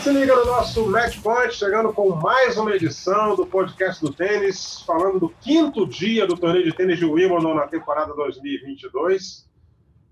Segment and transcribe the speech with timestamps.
[0.00, 4.80] Se liga no nosso Match Point, chegando com mais uma edição do podcast do tênis,
[4.86, 9.46] falando do quinto dia do torneio de tênis de Wimbledon na temporada 2022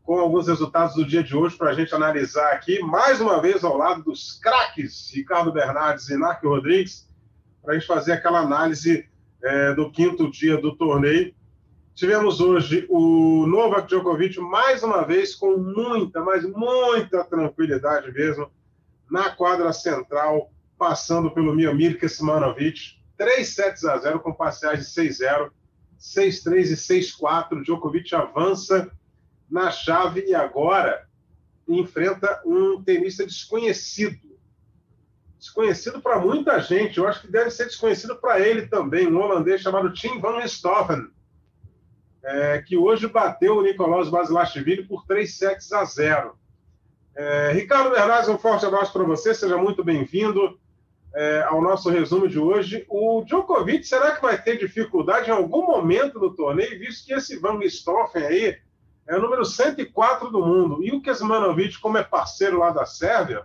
[0.02, 3.64] com alguns resultados do dia de hoje para a gente analisar aqui, mais uma vez
[3.64, 7.08] ao lado dos craques Ricardo Bernardes e Narc Rodrigues,
[7.62, 9.08] para a gente fazer aquela análise
[9.42, 11.34] é, do quinto dia do torneio.
[11.94, 18.50] Tivemos hoje o Novak Djokovic mais uma vez com muita, mas muita tranquilidade mesmo
[19.10, 25.50] na quadra central, passando pelo Miomir Kesmanovic, 3 sets a 0 com parciais de 6-0,
[25.98, 27.62] 6-3 e 6-4.
[27.62, 28.90] Djokovic avança
[29.50, 31.08] na chave e agora
[31.66, 34.18] enfrenta um tenista desconhecido.
[35.38, 39.60] Desconhecido para muita gente, eu acho que deve ser desconhecido para ele também, um holandês
[39.60, 41.08] chamado Tim van Richthofen,
[42.22, 46.36] é, que hoje bateu o Nicolás Basilashvili por 3 sets a 0.
[47.18, 50.56] É, Ricardo Bernardes, um forte abraço para você, seja muito bem-vindo
[51.12, 52.86] é, ao nosso resumo de hoje.
[52.88, 57.36] O Djokovic, será que vai ter dificuldade em algum momento no torneio, visto que esse
[57.36, 58.56] Van Richthofen aí
[59.08, 60.80] é o número 104 do mundo.
[60.84, 63.44] E o Kesmanovic, como é parceiro lá da Sérvia,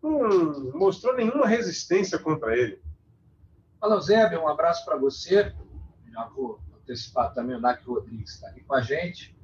[0.00, 2.80] não mostrou nenhuma resistência contra ele.
[3.80, 5.52] Fala, Zébio, um abraço para você.
[6.12, 9.36] Já vou antecipar também o Nac Rodrigues está aqui com a gente.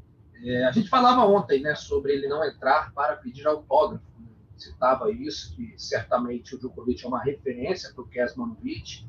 [0.42, 4.04] É, a gente falava ontem né, sobre ele não entrar para pedir autógrafo.
[4.18, 4.26] Né?
[4.56, 9.06] Citava isso, que certamente o Djokovic é uma referência para o Kesmanovic,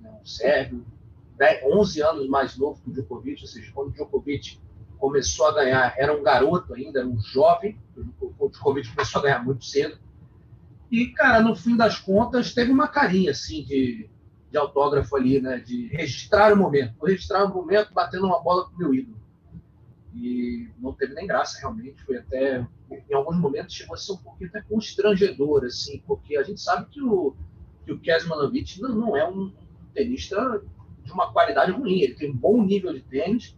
[0.00, 0.84] né, um sérvio,
[1.64, 4.60] 11 anos mais novo que o Djokovic, ou seja, quando o Djokovic
[4.98, 7.76] começou a ganhar, era um garoto ainda, era um jovem,
[8.20, 9.98] o Djokovic começou a ganhar muito cedo.
[10.92, 14.10] E, cara, no fim das contas, teve uma carinha, assim, de,
[14.50, 15.58] de autógrafo ali, né?
[15.58, 16.94] De registrar o momento.
[16.98, 19.21] Vou registrar o momento batendo uma bola com o meu ídolo.
[20.14, 22.02] E não teve nem graça, realmente.
[22.02, 26.42] Foi até, em alguns momentos, chegou a ser um pouquinho até constrangedor, assim, porque a
[26.42, 27.34] gente sabe que o,
[27.84, 29.52] que o Kesmanovic não, não é um
[29.94, 30.62] tenista
[31.02, 32.00] de uma qualidade ruim.
[32.00, 33.56] Ele tem um bom nível de tênis,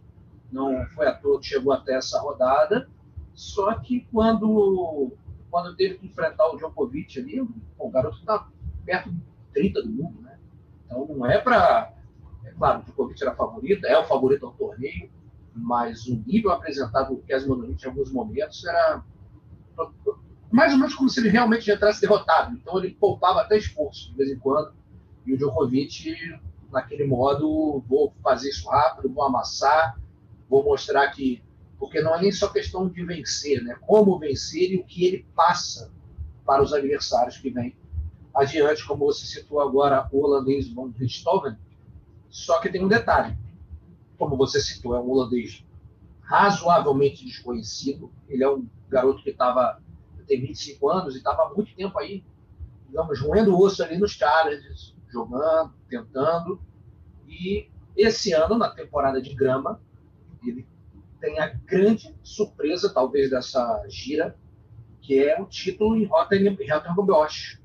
[0.51, 2.89] não foi à toa que chegou até essa rodada.
[3.33, 5.11] Só que quando,
[5.51, 7.41] quando teve que enfrentar o Djokovic ali,
[7.77, 8.47] o garoto está
[8.85, 9.21] perto de
[9.53, 10.39] 30 do mundo, né?
[10.85, 11.93] Então não é para.
[12.45, 15.09] É claro, o Djokovic era favorito, é o favorito ao torneio,
[15.55, 19.03] mas o nível apresentado do Kesmanovic em alguns momentos era
[20.51, 22.55] mais ou menos como se ele realmente já entrasse derrotado.
[22.55, 24.73] Então ele poupava até esforço de vez em quando.
[25.25, 26.15] E o Djokovic,
[26.71, 29.99] naquele modo, vou fazer isso rápido, vou amassar,
[30.49, 31.43] vou mostrar que
[31.77, 33.75] porque não é nem só questão de vencer, né?
[33.81, 35.91] Como vencer e o que ele passa
[36.45, 37.75] para os adversários que vêm
[38.33, 41.57] adiante, como você citou agora o holandês von Richthofen.
[42.29, 43.37] Só que tem um detalhe,
[44.17, 45.65] como você citou, é um holandês
[46.21, 48.11] razoavelmente desconhecido.
[48.27, 49.79] Ele é um garoto que estava
[50.25, 52.23] tem 25 anos e estava há muito tempo aí,
[52.87, 56.59] digamos, roendo osso ali nos challenges, jogando, tentando.
[57.27, 59.79] E esse ano, na temporada de grama,
[60.45, 60.67] ele
[61.19, 64.35] tem a grande surpresa, talvez, dessa gira,
[65.01, 67.59] que é o título em Rotterdam-Bosch.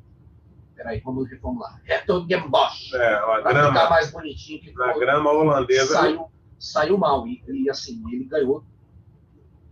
[0.75, 1.81] Peraí, vamos reformular.
[1.87, 2.95] Rotterdam-Bosch.
[2.95, 4.61] É, a grama, ficar mais bonitinho.
[4.61, 5.95] Que na grama holandesa.
[5.95, 6.31] Saiu,
[6.61, 7.27] saiu mal.
[7.27, 8.63] E, e, assim, ele ganhou,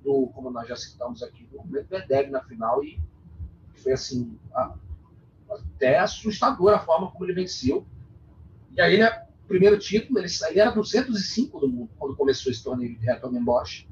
[0.03, 2.83] do, como nós já citamos aqui, do Medvedev na final.
[2.83, 2.99] E
[3.77, 4.75] foi, assim, a,
[5.51, 7.87] até assustador a forma como ele venceu.
[8.75, 12.99] E aí, né, primeiro título, ele, ele era 205 do mundo quando começou esse torneio
[12.99, 13.87] de Hertogen Bosch.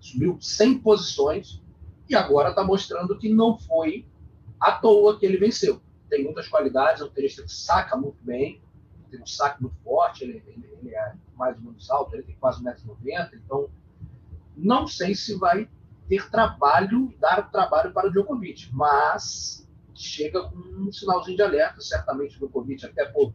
[0.00, 1.62] Subiu 100 posições
[2.08, 4.06] e agora está mostrando que não foi
[4.58, 5.80] à toa que ele venceu.
[6.08, 8.60] Tem muitas qualidades, é um tenista que saca muito bem,
[9.10, 12.36] tem um saque muito forte, ele, ele, ele é mais ou menos alto, ele tem
[12.36, 13.68] quase 1,90m, então
[14.56, 15.68] não sei se vai
[16.08, 22.36] ter trabalho, dar trabalho para o Djokovic, mas chega com um sinalzinho de alerta, certamente
[22.36, 23.32] o Djokovic, até por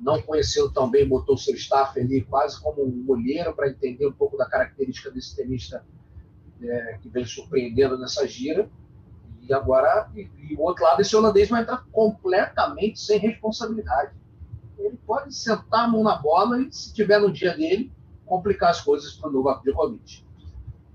[0.00, 4.12] não conhecendo tão bem, botou seu staff ali quase como um olheiro para entender um
[4.12, 5.84] pouco da característica desse tenista
[6.62, 8.68] é, que vem surpreendendo nessa gira.
[9.42, 14.12] E agora, e, e o outro lado, esse holandês vai entrar completamente sem responsabilidade.
[14.80, 17.92] Ele pode sentar a mão na bola e, se tiver no dia dele,
[18.26, 20.24] complicar as coisas para o Novak Djokovic.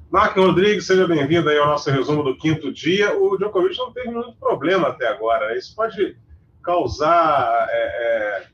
[0.09, 3.17] Marco Rodrigues, seja bem-vindo aí ao nosso resumo do quinto dia.
[3.17, 5.57] O Djokovic não teve muito problema até agora.
[5.57, 6.17] Isso pode
[6.63, 8.47] causar é, é,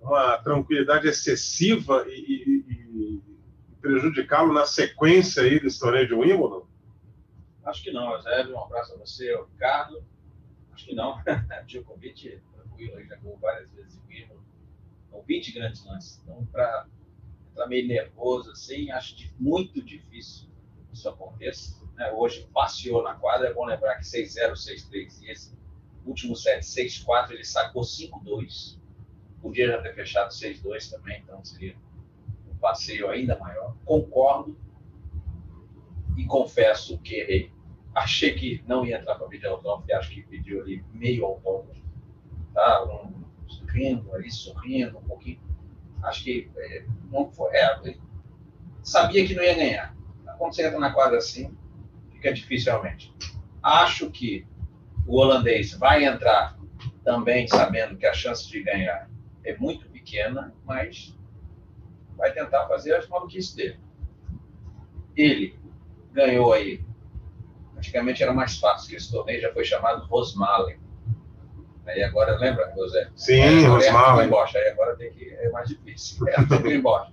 [0.00, 3.22] uma tranquilidade excessiva e, e, e
[3.80, 6.66] prejudicá-lo na sequência aí desse torneio de Wimbledon?
[7.64, 8.54] Acho que não, Eusébio.
[8.54, 10.04] Um abraço a você, Ricardo.
[10.72, 11.22] Acho que não.
[11.66, 14.43] Djokovic, tranquilo, já jogou várias vezes em Wimbledon.
[15.14, 16.20] São 20 grandes lances.
[16.24, 16.88] Então, para
[17.52, 20.48] entrar meio nervoso assim, acho muito difícil
[20.92, 21.80] isso aconteça.
[21.94, 22.10] Né?
[22.12, 25.56] Hoje passeou na quadra, é bom lembrar que 6-0, 6-3 e esse
[26.04, 28.80] último set 6-4 ele sacou 5-2.
[29.40, 31.76] Podia já ter fechado 6-2 também, então seria
[32.50, 33.76] um passeio ainda maior.
[33.84, 34.58] Concordo
[36.16, 37.52] e confesso que errei.
[37.94, 41.80] Achei que não ia entrar para pedir autógrafo, acho que pediu ali meio autógrafo.
[42.52, 42.84] Tá?
[42.84, 43.23] Um,
[43.74, 45.40] rindo ali, sorrindo um pouquinho.
[46.02, 47.54] Acho que é, não foi.
[47.56, 47.96] É,
[48.82, 49.96] sabia que não ia ganhar.
[50.38, 51.56] Quando você entra na quadra assim,
[52.12, 53.14] fica difícil realmente.
[53.62, 54.46] Acho que
[55.06, 56.58] o holandês vai entrar
[57.02, 59.10] também sabendo que a chance de ganhar
[59.44, 61.18] é muito pequena, mas
[62.16, 63.80] vai tentar fazer as maluquices dele.
[65.16, 65.58] Ele
[66.12, 66.84] ganhou aí.
[67.76, 70.78] Antigamente era mais fácil que esse torneio, já foi chamado Rosmalen.
[71.86, 73.08] Aí agora, lembra, José?
[73.14, 74.30] Sim, é, Rosmalen.
[74.54, 76.26] Aí agora tem que, é mais difícil.
[76.28, 76.36] É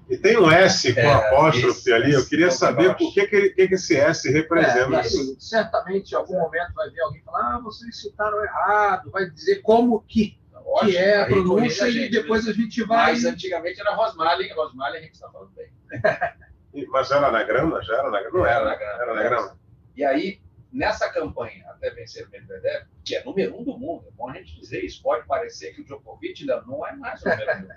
[0.10, 2.14] E tem um S com é, apóstrofe ali.
[2.14, 4.96] Eu queria saber por que, que, que, esse S representa.
[4.96, 9.12] É, assim, certamente, em algum momento vai vir alguém falar: ah, vocês citaram errado.
[9.12, 10.38] Vai dizer como que,
[10.86, 13.12] que é a pronúncia e depois a gente vai.
[13.12, 14.54] Mas antigamente era Rosmalen.
[14.54, 15.70] Rosmalen a gente está falando bem.
[16.88, 17.82] Mas era na grama?
[17.84, 18.38] Já era na grama?
[18.40, 19.04] Não era, na grama.
[19.04, 19.58] Era na grama.
[19.96, 20.41] E aí,
[20.72, 24.34] nessa campanha, até vencer o Medvedev, que é número um do mundo, é bom a
[24.34, 27.72] gente dizer isso, pode parecer que o Djokovic ainda não é mais o número um.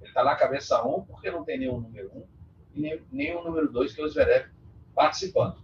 [0.00, 2.26] Ele está na cabeça um porque não tem nenhum número um
[2.74, 4.48] e nem, nenhum número dois, que é o Zverev,
[4.94, 5.62] participando.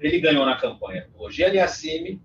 [0.00, 2.20] Ele ganhou na campanha o Rogério Yassimi,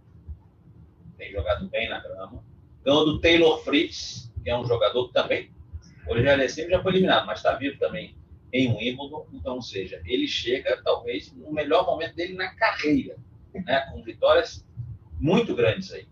[1.17, 2.43] tem jogado bem na grama,
[2.83, 5.51] ganhou do Taylor Fritz, que é um jogador que também,
[6.05, 8.17] o Rogério Yassimi já foi eliminado, mas está vivo também
[8.51, 13.17] em Wimbledon, então, ou seja, ele chega talvez no melhor momento dele na carreira,
[13.53, 14.65] né, com vitórias
[15.19, 16.07] muito grandes aí.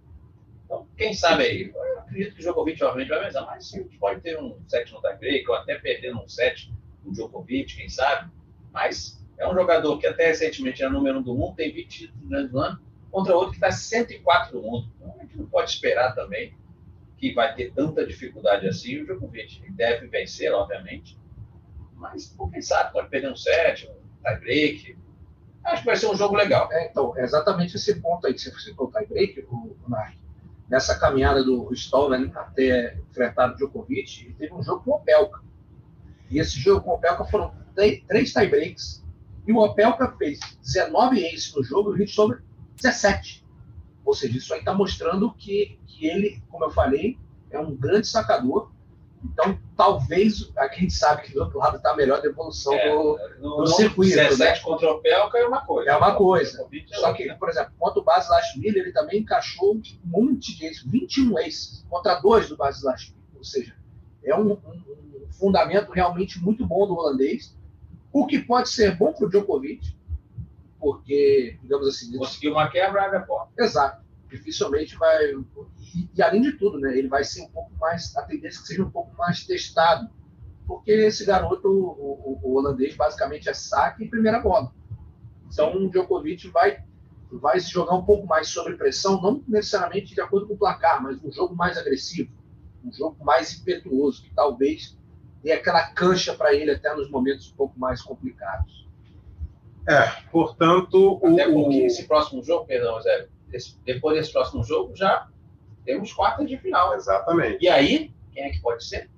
[0.65, 4.21] Então, quem sabe aí, eu acredito que o Djokovic obviamente vai vencer, mas sim, pode
[4.21, 6.73] ter um set no tie-break, ou até perder num set
[7.05, 8.31] o Djokovic, quem sabe,
[8.73, 12.51] mas é um jogador que até recentemente era número um do mundo, tem 20 títulos
[12.51, 12.79] do ano,
[13.11, 14.91] contra outro que está 104 do mundo.
[14.97, 16.53] Então, a gente não pode esperar também
[17.17, 19.01] que vai ter tanta dificuldade assim.
[19.01, 21.17] O Djokovic deve vencer, obviamente,
[21.95, 24.97] mas, quem sabe, pode perder um set, um tie-break.
[25.63, 26.71] Acho que vai ser um jogo legal.
[26.71, 30.15] É, então, é exatamente esse ponto aí que você citou, o tie-break, o, o
[30.69, 35.41] Nessa caminhada do Stolman até enfrentar o Djokovic, ele teve um jogo com o Opelka.
[36.29, 39.03] E esse jogo com o Opelka foram três tie-breaks.
[39.47, 42.39] E o Opelka fez 19 aces no jogo e o Stolman
[42.77, 43.45] 17.
[44.03, 47.17] Ou seja, isso aí está mostrando que, que ele, como eu falei,
[47.51, 48.71] é um grande sacador
[49.31, 53.19] então, talvez, a gente sabe que do outro lado está a melhor devolução é, do,
[53.39, 54.15] no, do circuito.
[54.15, 54.59] 17 né?
[54.59, 55.89] contra o Pelca é uma coisa.
[55.89, 56.67] É uma coisa.
[56.93, 61.37] Só que, por exemplo, contra o Basilashvili, ele também encaixou um monte de aces, 21
[61.39, 63.17] aces, contra dois do Basilashvili.
[63.35, 63.75] Ou seja,
[64.23, 67.57] é um, um, um, fundamento realmente muito bom do holandês,
[68.13, 69.95] o que pode ser bom para o Djokovic,
[70.79, 72.15] porque, digamos assim...
[72.17, 73.41] Conseguiu uma quebra, né, pô?
[73.57, 74.04] Exato.
[74.29, 75.33] Dificilmente vai
[75.95, 78.61] e, e, além de tudo, né, ele vai ser um pouco mais, a tendência é
[78.61, 80.09] que seja um pouco mais testado,
[80.67, 84.73] porque esse garoto, o, o, o holandês, basicamente é saque e primeira bola.
[85.47, 86.83] Então, o Djokovic vai,
[87.31, 91.01] vai se jogar um pouco mais sobre pressão, não necessariamente de acordo com o placar,
[91.01, 92.31] mas um jogo mais agressivo,
[92.83, 94.97] um jogo mais impetuoso, que talvez
[95.43, 98.85] dê aquela cancha para ele até nos momentos um pouco mais complicados.
[99.87, 101.21] É, portanto.
[101.23, 101.53] Até o...
[101.53, 103.27] porque esse próximo jogo, perdão, Zé,
[103.85, 105.27] depois desse próximo jogo, já
[105.85, 106.93] temos quartas de final.
[106.95, 107.63] Exatamente.
[107.63, 109.09] E aí, quem é que pode ser?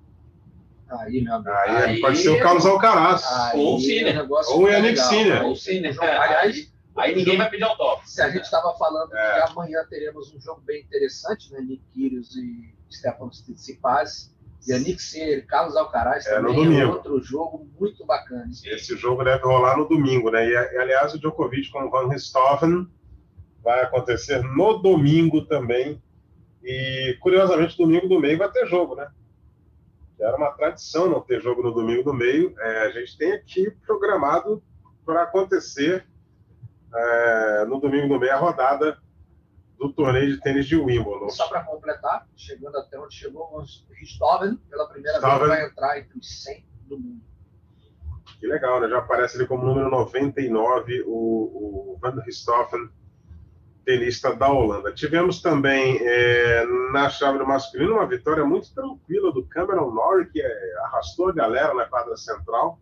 [0.89, 1.49] Aí, meu amigo.
[1.49, 3.23] Aí, aí pode ser o Carlos Alcaraz.
[3.53, 4.25] ou o Sinner.
[4.29, 5.43] Ou o Yannick Sinner.
[5.43, 6.01] Ou o.
[6.01, 8.07] Aliás, aí ninguém vai pedir autógrafo.
[8.07, 9.33] Se a gente estava falando é.
[9.33, 11.59] que amanhã teremos um jogo bem interessante, né?
[11.61, 14.35] Nick Kyrgios e Stefano Tsitsipas.
[14.67, 18.49] Yannick Sinner, Carlos Alcaraz é, também é outro jogo muito bacana.
[18.65, 20.45] Esse jogo deve rolar no domingo, né?
[20.45, 22.85] E, aliás, o Djokovic com o Van Richthofen
[23.67, 26.01] vai acontecer no domingo também
[26.63, 29.11] e, curiosamente, domingo do meio vai ter jogo, né?
[30.17, 32.55] Era uma tradição não ter jogo no domingo do meio.
[32.59, 34.63] É, a gente tem aqui programado
[35.05, 36.07] para acontecer
[36.95, 38.97] é, no domingo do meio a rodada
[39.77, 41.29] do torneio de tênis de Wimbledon.
[41.29, 45.39] Só para completar, chegando até onde chegou, o Ristoven, pela primeira Stoven.
[45.39, 47.21] vez, vai entrar entre os 100 do mundo.
[48.39, 48.87] Que legal, né?
[48.87, 52.89] Já aparece ali como número 99 o, o Van Richthofen,
[53.87, 54.91] tenista da Holanda.
[54.91, 60.41] Tivemos também é, na chave do masculino uma vitória muito tranquila do Cameron Norrie, que
[60.41, 62.81] é, arrastou a galera na quadra central.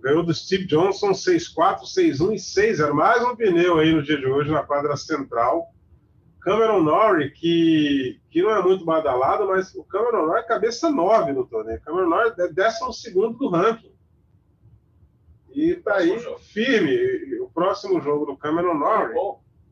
[0.00, 2.92] Ganhou do Steve Johnson 6-4, 6-1 e 6-0.
[2.92, 5.66] Mais um pneu aí no dia de hoje na quadra central.
[6.40, 11.32] Cameron Norrie, que, que não é muito badalado, mas o Cameron Norrie é cabeça 9
[11.32, 11.80] no torneio.
[11.80, 13.92] Cameron Norrie é 12 do ranking.
[15.52, 16.16] E tá aí
[16.52, 17.40] firme.
[17.40, 19.16] O próximo jogo do Cameron Norrie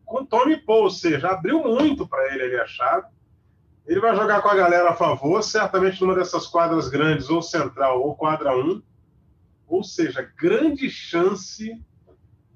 [0.04, 3.06] com Tony Paul, ou seja, abriu muito para ele ali a chave.
[3.86, 8.02] Ele vai jogar com a galera a favor, certamente numa dessas quadras grandes, ou central,
[8.02, 8.82] ou quadra 1.
[9.68, 11.78] Ou seja, grande chance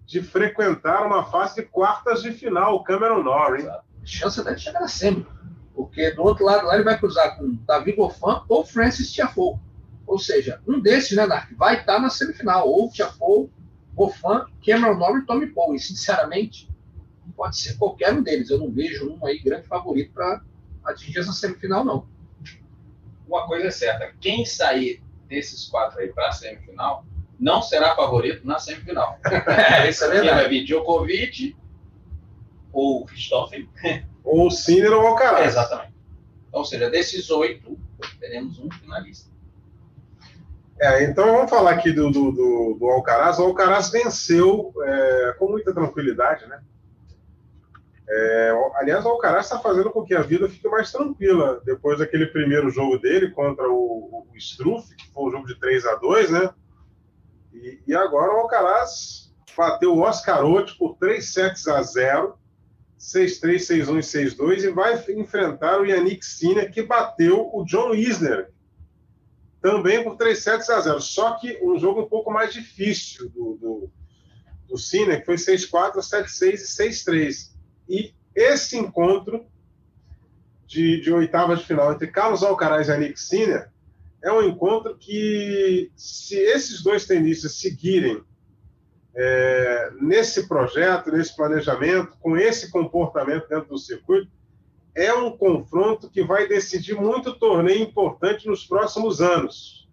[0.07, 3.69] de frequentar uma fase de quartas de final, Cameron Norrie.
[4.05, 5.31] Chance até de chegar a sempre.
[5.75, 9.59] Porque do outro lado lá ele vai cruzar com Davi Goffin ou Francis Tiafoe.
[10.07, 11.27] Ou seja, um desses, né,
[11.57, 12.67] vai estar na semifinal.
[12.67, 13.51] Ou Tiafoe,
[13.95, 15.75] Goffin, Cameron Norrie e Tommy Paul.
[15.75, 16.71] E, sinceramente,
[17.39, 18.51] pode ser qualquer um deles.
[18.51, 20.43] Eu não vejo um aí grande favorito para
[20.85, 22.09] atingir essa semifinal, não.
[23.29, 27.07] Uma coisa é certa: quem sair desses quatro aí para a semifinal
[27.39, 29.21] não será favorito na semifinal.
[29.25, 30.41] é, isso é verdade.
[30.41, 31.57] vai vir Djokovic
[32.73, 33.69] ou Christophe.
[34.25, 35.45] Ou Sinner ou Alcaraz.
[35.45, 35.95] É, exatamente.
[36.49, 37.79] Então, ou seja, desses oito,
[38.19, 39.31] teremos um finalista.
[40.81, 43.39] É, então vamos falar aqui do, do, do, do Alcaraz.
[43.39, 46.61] O Alcaraz venceu é, com muita tranquilidade, né?
[48.11, 52.27] É, aliás, o Alcaraz está fazendo com que a vida fique mais tranquila depois daquele
[52.27, 56.31] primeiro jogo dele contra o, o Struff, que foi um jogo de 3 a 2
[56.31, 56.51] né?
[57.53, 62.39] E, e agora o Alcaraz bateu o Oscar Otte por 3 sets a 0,
[62.99, 68.51] 6-3, 6-1 e 6-2, e vai enfrentar o Yannick Sinner, que bateu o John Isner,
[69.61, 71.01] também por 3 sets a 0.
[71.01, 73.91] Só que um jogo um pouco mais difícil do, do,
[74.67, 77.58] do Sinner, que foi 6-4, 7-6 e 6-3.
[77.89, 79.47] E esse encontro
[80.67, 83.71] de, de oitavas de final entre Carlos Alcaraz e Yannick Sinner
[84.23, 88.23] é um encontro que, se esses dois tenistas seguirem
[89.15, 94.31] é, nesse projeto, nesse planejamento, com esse comportamento dentro do circuito,
[94.95, 99.89] é um confronto que vai decidir muito torneio importante nos próximos anos.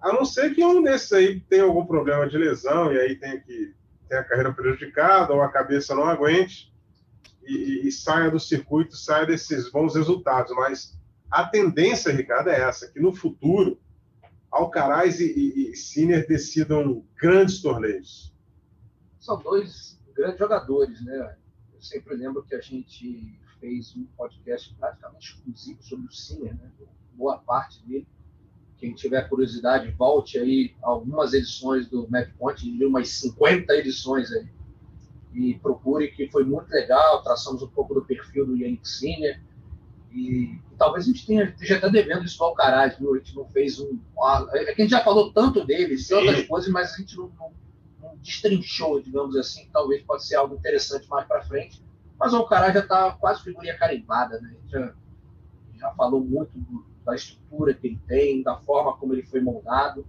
[0.00, 3.38] A não ser que um desses aí tenha algum problema de lesão e aí tenha
[3.40, 3.74] que
[4.14, 6.72] tem a carreira prejudicada ou a cabeça não aguente
[7.42, 10.54] e, e, saia do circuito, saia desses bons resultados.
[10.54, 10.96] Mas
[11.30, 13.80] a tendência, Ricardo, é essa, que no futuro
[14.50, 18.32] Alcaraz e, e, e Sinner decidam grandes torneios.
[19.18, 21.36] São dois grandes jogadores, né?
[21.74, 26.70] Eu sempre lembro que a gente fez um podcast praticamente exclusivo sobre o Sinner, né?
[27.14, 28.06] Boa parte dele
[28.84, 34.46] quem tiver curiosidade, volte aí algumas edições do MapPoint, de umas 50 edições aí,
[35.32, 37.22] e procure, que foi muito legal.
[37.22, 39.40] Traçamos um pouco do perfil do Yannick Sinner.
[40.12, 43.14] E, e, talvez a gente tenha, esteja até devendo isso ao caralho, viu?
[43.14, 43.98] A gente não fez um.
[44.52, 47.32] É que a gente já falou tanto deles e outras coisas, mas a gente não,
[47.36, 47.52] não,
[48.00, 49.68] não, destrinchou, digamos assim.
[49.72, 51.82] Talvez pode ser algo interessante mais para frente.
[52.16, 54.50] Mas o Alcaraz já está quase figurinha carimbada, né?
[54.50, 54.94] A gente já,
[55.80, 60.06] já falou muito do, da estrutura que ele tem, da forma como ele foi moldado.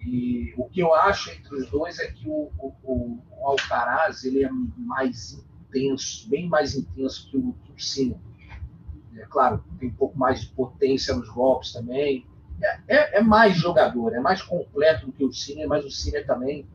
[0.00, 4.44] E o que eu acho entre os dois é que o, o, o Alcaraz ele
[4.44, 8.18] é mais intenso, bem mais intenso que o, que Sinner.
[9.16, 12.26] É claro, tem um pouco mais de potência nos golpes também.
[12.62, 16.26] É, é, é mais jogador, é mais completo do que o Sinner, mas o Sinner
[16.26, 16.66] também,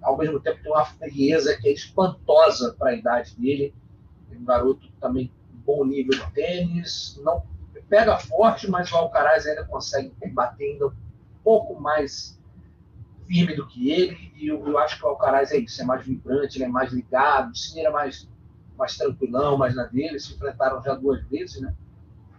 [0.00, 3.74] ao mesmo tempo, tem uma frieza que é espantosa para a idade dele.
[4.32, 5.30] É um garoto também
[5.66, 7.42] bom nível de tênis, não
[7.90, 10.92] pega forte, mas o Alcaraz ainda consegue bater ainda um
[11.42, 12.40] pouco mais
[13.26, 14.32] firme do que ele.
[14.36, 16.92] E eu, eu acho que o Alcaraz é isso, é mais vibrante, ele é mais
[16.92, 17.50] ligado.
[17.50, 18.28] O Sinner é mais,
[18.78, 20.20] mais tranquilão, mais na dele.
[20.20, 21.74] Se enfrentaram já duas vezes, né?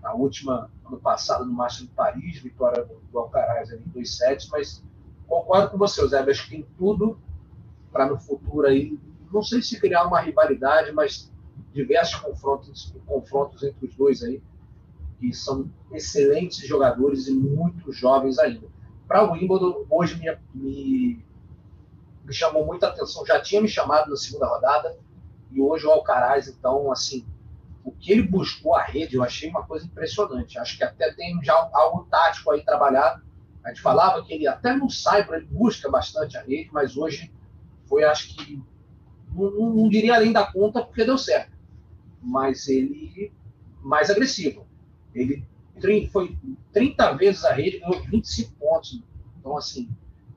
[0.02, 4.16] A última, ano passado, no Masters de Paris, vitória do, do Alcaraz ali em dois
[4.16, 4.82] sets, mas
[5.28, 6.20] concordo com você, Zé.
[6.20, 7.20] Acho que tem tudo
[7.92, 8.98] para no futuro aí,
[9.32, 11.30] não sei se criar uma rivalidade, mas
[11.74, 14.42] diversos confrontos, confrontos entre os dois aí
[15.22, 18.68] que são excelentes jogadores e muito jovens ainda.
[19.08, 21.24] Para o Wimbledon, hoje me, me,
[22.26, 24.98] me, chamou muita atenção, já tinha me chamado na segunda rodada,
[25.52, 27.24] e hoje o Alcaraz, então, assim,
[27.84, 30.58] o que ele buscou a rede, eu achei uma coisa impressionante.
[30.58, 33.22] Acho que até tem já algo tático aí trabalhado.
[33.64, 37.32] A gente falava que ele até no Cyber ele busca bastante a rede, mas hoje
[37.86, 38.60] foi, acho que,
[39.36, 41.52] não, não, não diria além da conta, porque deu certo.
[42.24, 43.32] Mas ele
[43.82, 44.71] mais agressivo.
[45.14, 46.38] Ele foi
[46.72, 49.04] 30 vezes a rede, ganhou 25 pontos.
[49.40, 49.90] Então, assim,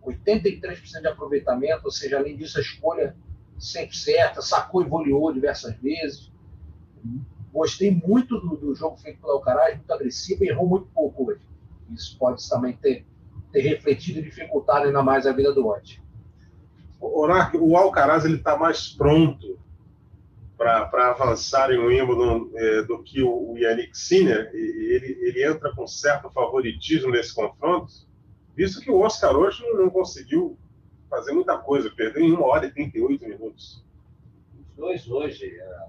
[0.05, 3.17] 83% de aproveitamento, ou seja, além disso, a escolha
[3.59, 6.33] sempre certa, sacou e voleou diversas vezes.
[7.53, 11.43] Gostei muito do, do jogo feito pelo Alcaraz, muito agressivo e errou muito pouco hoje.
[11.93, 13.07] Isso pode também ter,
[13.53, 16.03] ter refletido e dificultado ainda mais a vida do Otti.
[17.01, 19.59] O Alcaraz ele está mais pronto
[20.65, 24.51] para avançar em Wimbledon é, do que o, o Yannick Sinner.
[24.55, 27.93] Ele, ele entra com certo favoritismo nesse confronto,
[28.57, 30.59] visto que o Oscar hoje não conseguiu
[31.11, 33.85] fazer muita coisa, perdeu em 1 hora e 38 minutos.
[34.59, 35.87] Os dois hoje, é,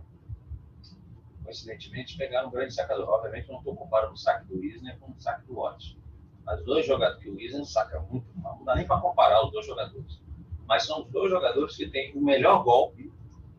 [1.44, 3.08] coincidentemente, pegaram um grande sacador.
[3.10, 5.98] Obviamente, não estou comparando o saque do Isner com o saque do Watts.
[6.46, 9.44] Mas os dois jogadores, que o Isner saca muito mal, não dá nem para comparar
[9.46, 10.22] os dois jogadores.
[10.68, 13.12] Mas são os dois jogadores que têm o melhor golpe,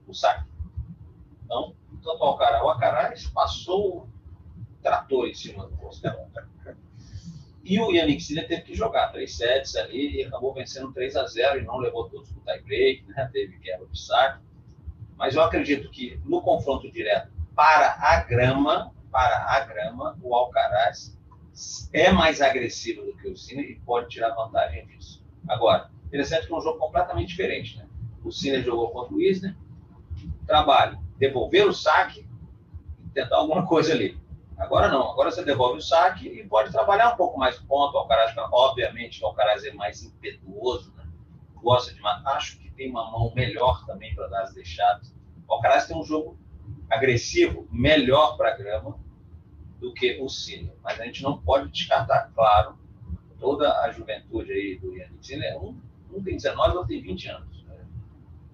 [0.06, 0.55] o saque.
[1.46, 4.08] Então, tanto o Alcaraz, o Alcaraz passou
[4.82, 6.26] trator em cima do Oscar.
[7.64, 11.26] E o Yannick Sinner teve que jogar três sets ali e acabou vencendo 3 a
[11.26, 13.28] 0 e não levou todos para o tie-break, né?
[13.32, 14.40] teve quebra de saque.
[15.16, 21.18] Mas eu acredito que no confronto direto para a grama, para a grama, o Alcaraz
[21.92, 25.24] é mais agressivo do que o Sinner e pode tirar vantagem disso.
[25.48, 27.78] Agora, interessante que é um jogo completamente diferente.
[27.78, 27.88] Né?
[28.22, 29.56] O Sinner jogou contra o Isner,
[30.46, 32.26] trabalho, devolver o saque
[33.04, 34.18] e tentar alguma coisa ali.
[34.56, 37.94] Agora não, agora você devolve o saque e pode trabalhar um pouco mais o ponto.
[37.94, 41.06] O Alcaraz, obviamente, o Alcaraz é mais impetuoso, né?
[41.56, 42.36] gosta de matar.
[42.36, 45.14] Acho que tem uma mão melhor também para dar as deixadas.
[45.46, 46.38] O Alcaraz tem um jogo
[46.88, 48.98] agressivo melhor para a grama
[49.78, 50.72] do que o Cine.
[50.82, 52.78] Mas a gente não pode descartar, claro,
[53.38, 55.62] toda a juventude aí do Yannick Sinner.
[55.62, 55.78] Um,
[56.12, 57.55] um tem 19, outro tem 20 anos.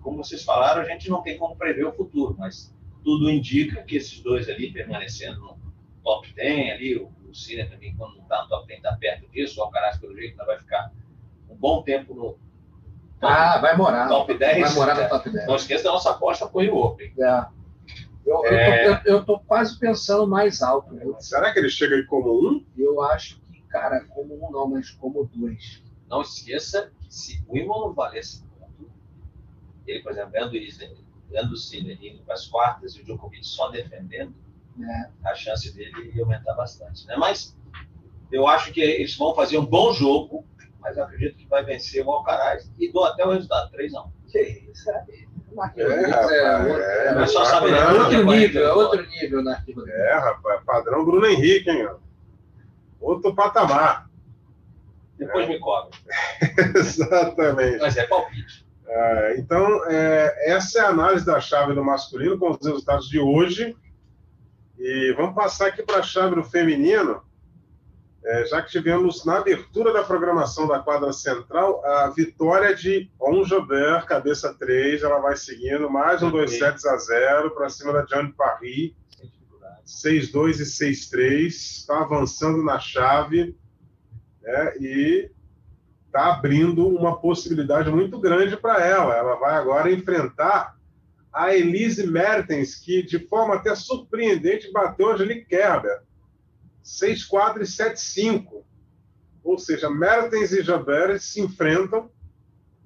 [0.02, 0.04] Né?
[0.04, 3.96] Como vocês falaram, a gente não tem como prever o futuro, mas tudo indica que
[3.96, 5.58] esses dois ali permanecendo no
[6.02, 9.30] top 10 ali, o, o Cine também, quando não está no top 10, está perto
[9.30, 10.92] disso, o Alcaraz, pelo jeito, ainda vai ficar
[11.48, 12.42] um bom tempo no top,
[13.22, 14.08] ah, vai morar.
[14.08, 14.60] top 10.
[14.60, 15.46] Vai morar no top 10.
[15.46, 17.12] Não esqueça da nossa aposta com o Open.
[17.18, 17.46] É.
[18.24, 19.02] Eu, é...
[19.04, 20.96] eu, tô, quase pensando mais alto.
[20.96, 22.64] Eu, Será que ele chega aí como um?
[22.76, 25.82] Eu acho que, cara, como um não, mas como dois.
[26.08, 28.44] Não esqueça que se o Wimbledon valesse
[29.86, 30.52] ele, por exemplo, vendo,
[31.30, 34.34] vendo o Sinner indo para as quartas e o Djokovic só defendendo,
[34.80, 35.28] é.
[35.28, 37.06] a chance dele ia aumentar bastante.
[37.06, 37.16] Né?
[37.16, 37.56] Mas
[38.30, 40.44] eu acho que eles vão fazer um bom jogo,
[40.80, 44.02] mas eu acredito que vai vencer o Alcaraz e dou até o resultado 3 a
[44.02, 44.38] 1 Que
[44.72, 44.90] isso.
[44.90, 45.04] É,
[45.76, 51.04] é, outro, é, só sabe, é outro nível, é outro nível na É, rapaz, padrão
[51.04, 51.90] Bruno Henrique, hein?
[52.98, 54.08] Outro patamar.
[55.18, 55.48] Depois é.
[55.48, 55.98] me cobre.
[56.74, 57.78] Exatamente.
[57.80, 58.64] Mas é palpite.
[58.94, 63.18] É, então, é, essa é a análise da chave do masculino com os resultados de
[63.18, 63.74] hoje.
[64.78, 67.22] E vamos passar aqui para a chave do feminino,
[68.22, 74.04] é, já que tivemos na abertura da programação da quadra central a vitória de Onjobert,
[74.04, 78.30] cabeça 3, ela vai seguindo mais um 2 sets a 0 para cima da John
[78.32, 78.92] Paris,
[79.86, 83.56] 6-2 e 6-3, está avançando na chave
[84.42, 85.30] né, e
[86.12, 89.16] está abrindo uma possibilidade muito grande para ela.
[89.16, 90.76] Ela vai agora enfrentar
[91.32, 96.02] a Elise Mertens, que de forma até surpreendente bateu a Angelique Kerber.
[96.84, 98.62] 6-4 e 7-5.
[99.42, 102.10] Ou seja, Mertens e Jabber se enfrentam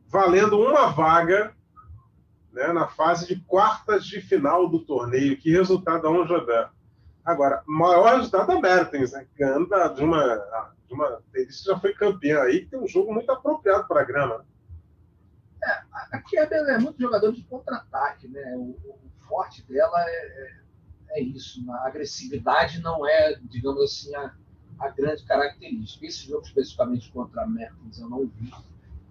[0.06, 1.52] valendo uma vaga
[2.52, 5.36] né, na fase de quartas de final do torneio.
[5.36, 6.68] Que resultado a um Jabber.
[7.26, 11.20] Agora, maior resultado é Mertens, né, ganhando de uma, de uma
[11.64, 14.46] já foi campeã aí, tem um jogo muito apropriado para a grama.
[15.60, 18.54] É, aqui é, é muito jogador de contra-ataque, né?
[18.54, 21.68] O, o, forte dela é, é, é, isso.
[21.72, 24.32] A agressividade não é, digamos assim, a,
[24.78, 26.06] a grande característica.
[26.06, 28.52] Esse jogo especificamente contra a Mertens eu não vi.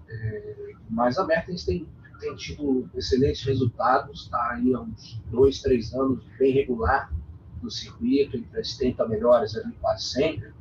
[0.07, 1.85] É, mas a Mertens tem,
[2.21, 7.11] tem tido excelentes resultados, está aí há uns dois, três anos bem regular
[7.65, 10.53] no circuito, entre as 30 melhores ali quase sempre.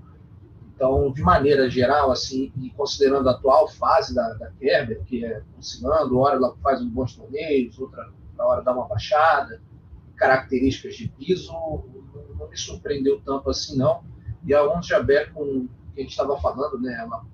[0.75, 5.41] Então, de maneira geral, assim, e considerando a atual fase da, da Kerber, que é
[5.57, 9.63] oscilando, hora ela faz uns bons torneios, outra hora dá uma baixada,
[10.17, 14.03] características de piso, não, me surpreendeu tanto assim, não.
[14.45, 17.25] E a Onze Jaber, com que a gente estava falando, né, ela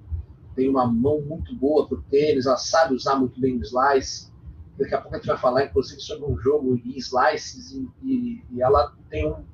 [0.55, 4.31] tem uma mão muito boa para o tênis, ela sabe usar muito bem o slice.
[4.79, 8.45] Daqui a pouco a gente vai falar, inclusive, sobre um jogo de slices, e, e,
[8.51, 9.45] e ela tem um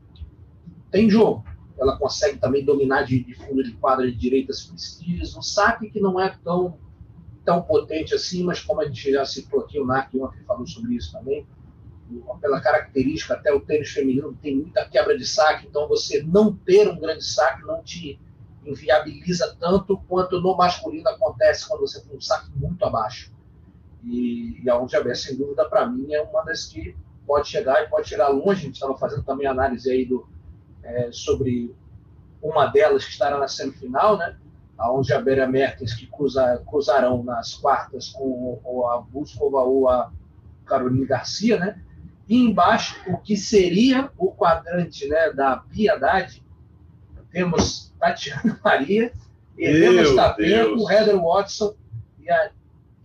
[0.90, 1.44] tem jogo
[1.78, 5.38] ela consegue também dominar de, de fundo de quadra de direita se preciso.
[5.38, 6.78] Um saque que não é tão,
[7.44, 10.94] tão potente assim, mas como a gente já citou aqui, o NAC ontem falou sobre
[10.94, 11.46] isso também,
[12.40, 16.88] pela característica, até o tênis feminino tem muita quebra de saque, então você não ter
[16.88, 18.18] um grande saque não te
[18.64, 23.32] inviabiliza tanto quanto no masculino acontece quando você tem um saque muito abaixo.
[24.02, 26.96] E, e a Onjabé, sem dúvida, para mim, é uma das que
[27.26, 28.60] pode chegar e pode chegar longe.
[28.60, 30.28] A gente estava fazendo também análise aí do,
[30.86, 31.74] é, sobre
[32.42, 34.36] uma delas que estará na semifinal, né?
[34.78, 40.12] A Onjabé Mertens, que cruza, cruzarão nas quartas com, com a Buscova ou a
[40.66, 41.80] Carolina Garcia, né?
[42.28, 46.44] E embaixo, o que seria o quadrante né, da piedade,
[47.30, 49.12] temos Tatiana Maria,
[49.56, 51.74] Helena Stapenko, Heather Watson
[52.20, 52.50] e, a,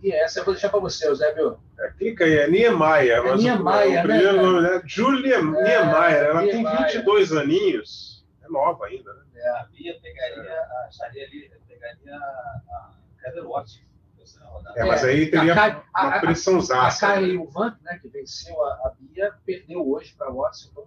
[0.02, 1.58] e essa eu vou deixar para você, Eusébio.
[1.82, 3.18] É, clica aí, é Niemeyer.
[3.18, 6.24] É Niemeyer, o, o primeiro né, nome é Julia é, Niemeyer.
[6.24, 6.76] Ela Niemeyer.
[6.76, 8.24] tem 22 aninhos.
[8.42, 9.22] É nova ainda, né?
[9.34, 12.90] É, a Bia pegaria, a, estaria ali, pegaria a
[13.24, 13.80] Heather Watson.
[14.76, 18.62] É, mas aí teria a, a, uma pressão A, a Karen Van, né, que venceu
[18.64, 20.68] a, a Bia, perdeu hoje para a Watson.
[20.70, 20.86] Então,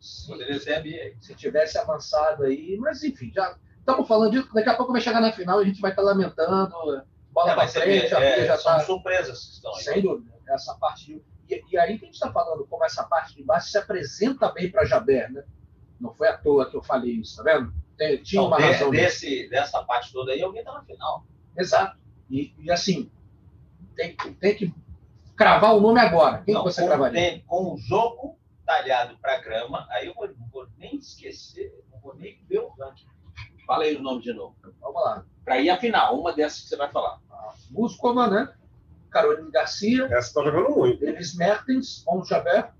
[0.00, 1.14] se, Poderia ser a Bia.
[1.20, 4.52] Se tivesse avançado aí, mas enfim, já estamos falando disso.
[4.52, 7.04] Daqui a pouco vai chegar na final e a gente vai estar lamentando.
[7.34, 8.80] Bola é, para frente, a é, já está.
[8.80, 9.82] surpresas que estão aí.
[9.82, 10.32] Sem dúvida.
[10.48, 11.20] Essa parte.
[11.50, 14.52] E, e aí que a gente está falando como essa parte de baixo se apresenta
[14.52, 15.44] bem para Jaber, né?
[16.00, 17.74] Não foi à toa que eu falei isso, tá vendo?
[17.98, 18.90] Tem, tinha então, uma de, razão.
[18.90, 21.26] Desse, dessa parte toda aí, alguém está na final.
[21.56, 21.98] Exato.
[22.30, 23.10] E, e assim,
[23.96, 24.74] tem, tem que
[25.36, 26.42] cravar o nome agora.
[26.44, 27.20] Quem não, você com, cravaria?
[27.20, 32.14] Tem, com o jogo talhado para grama, aí eu não vou nem esquecer, não vou
[32.14, 33.06] nem ver o ranking.
[33.66, 34.54] Fala aí o nome de novo.
[34.80, 35.24] Vamos lá.
[35.44, 37.18] Para ir à final, uma dessas que você vai falar.
[37.70, 38.52] Muscova, né?
[39.10, 40.06] Carolina Garcia.
[40.06, 41.04] Essa está jogando muito.
[41.04, 42.72] Davis Mertens, Om Chabert,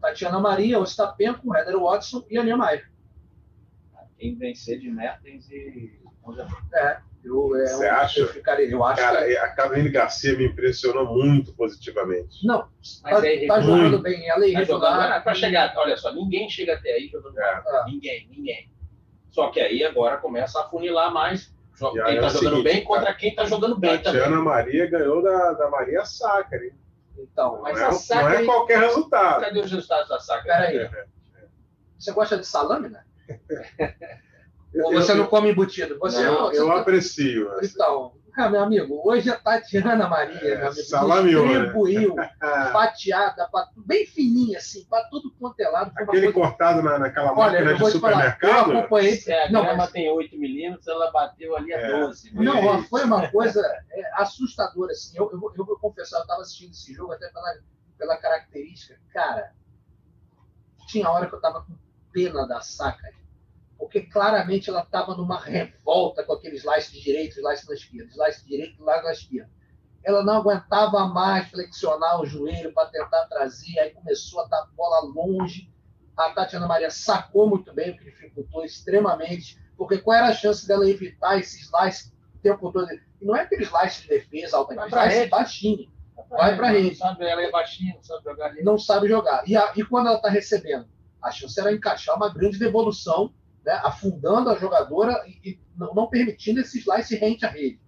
[0.00, 2.84] Tatiana Maria, Ostapenko, Heather Watson e Aninha Maia.
[4.18, 5.98] Quem vencer de Mertens e
[6.74, 7.00] É.
[7.24, 8.20] Eu, é, Você acha?
[8.20, 9.36] Eu, ficaria, eu acho Cara, que...
[9.36, 12.46] a Caroline Garcia me impressionou muito positivamente.
[12.46, 14.28] Não, está é, tá jogando bem.
[14.28, 15.22] Ela é tá irregular.
[15.22, 17.84] Para chegar, olha só, ninguém chega até aí jogando é.
[17.86, 18.70] Ninguém, ninguém.
[19.30, 21.52] Só que aí agora começa a funilar mais.
[21.78, 24.22] Quem está é jogando seguinte, bem contra quem está jogando bem também.
[24.22, 26.74] Ana Maria ganhou da, da Maria Sacre.
[27.16, 28.24] Então, não mas é, a Sacre...
[28.24, 29.40] não é qualquer resultado.
[29.40, 30.48] Cadê os resultados da Sacre?
[30.48, 30.78] Peraí.
[30.78, 31.04] É.
[31.96, 33.04] Você gosta de salame, né?
[34.74, 35.98] Ou você eu, não come embutido?
[35.98, 36.80] Você, não, você eu tá...
[36.80, 37.50] aprecio.
[37.62, 42.14] Então, ah, meu amigo, hoje a Tatiana Maria, é, meu amigo, distribuiu,
[42.72, 45.90] fatiada, pra, bem fininha, assim, para tudo quanto é lado.
[45.96, 46.32] Aquele coisa...
[46.32, 48.50] cortado na, naquela Olha, máquina de supermercado?
[48.50, 49.16] Falar, eu acompanhei.
[49.16, 49.90] Se a não, mas...
[49.90, 52.34] tem 8 milímetros, ela bateu ali a é, 12.
[52.34, 55.18] Não, foi uma coisa é, assustadora, assim.
[55.18, 57.54] Eu, eu, eu vou confessar, eu estava assistindo esse jogo até pela,
[57.98, 59.00] pela característica.
[59.12, 59.52] Cara,
[60.86, 61.74] tinha hora que eu estava com
[62.12, 63.17] pena da saca
[63.78, 68.42] porque claramente ela estava numa revolta com aquele slice de direita, slice na esquerda, slice
[68.42, 69.50] de direita, slice na esquerda.
[70.02, 75.12] Ela não aguentava mais flexionar o joelho para tentar trazer, aí começou a dar bola
[75.14, 75.70] longe.
[76.16, 80.66] A Tatiana Maria sacou muito bem, o que dificultou extremamente, porque qual era a chance
[80.66, 82.90] dela evitar esse slice o tempo todo?
[82.92, 85.88] E não é aquele slice de defesa alta, é baixinho.
[86.28, 86.90] Vai para a rede.
[86.90, 88.54] Não sabe, ela é baixinha, não sabe jogar.
[88.56, 89.48] Não sabe jogar.
[89.48, 90.88] E, a, e quando ela está recebendo?
[91.22, 93.32] A chance era encaixar uma grande devolução
[93.68, 97.78] né, afundando a jogadora e, e não, não, permitindo esse slice rente à rede.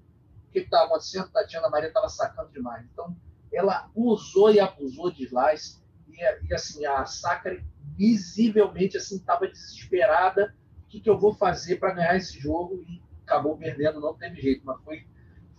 [0.47, 1.25] O que estava acontecendo?
[1.25, 2.85] A Tatiana Maria estava sacando demais.
[2.93, 3.17] Então,
[3.51, 5.83] ela usou e abusou de slice.
[6.07, 7.65] E, e assim, a Sacre
[7.97, 10.55] visivelmente assim estava desesperada.
[10.85, 12.85] O que, que eu vou fazer para ganhar esse jogo?
[12.87, 14.61] E acabou perdendo, não teve jeito.
[14.67, 15.07] Mas foi,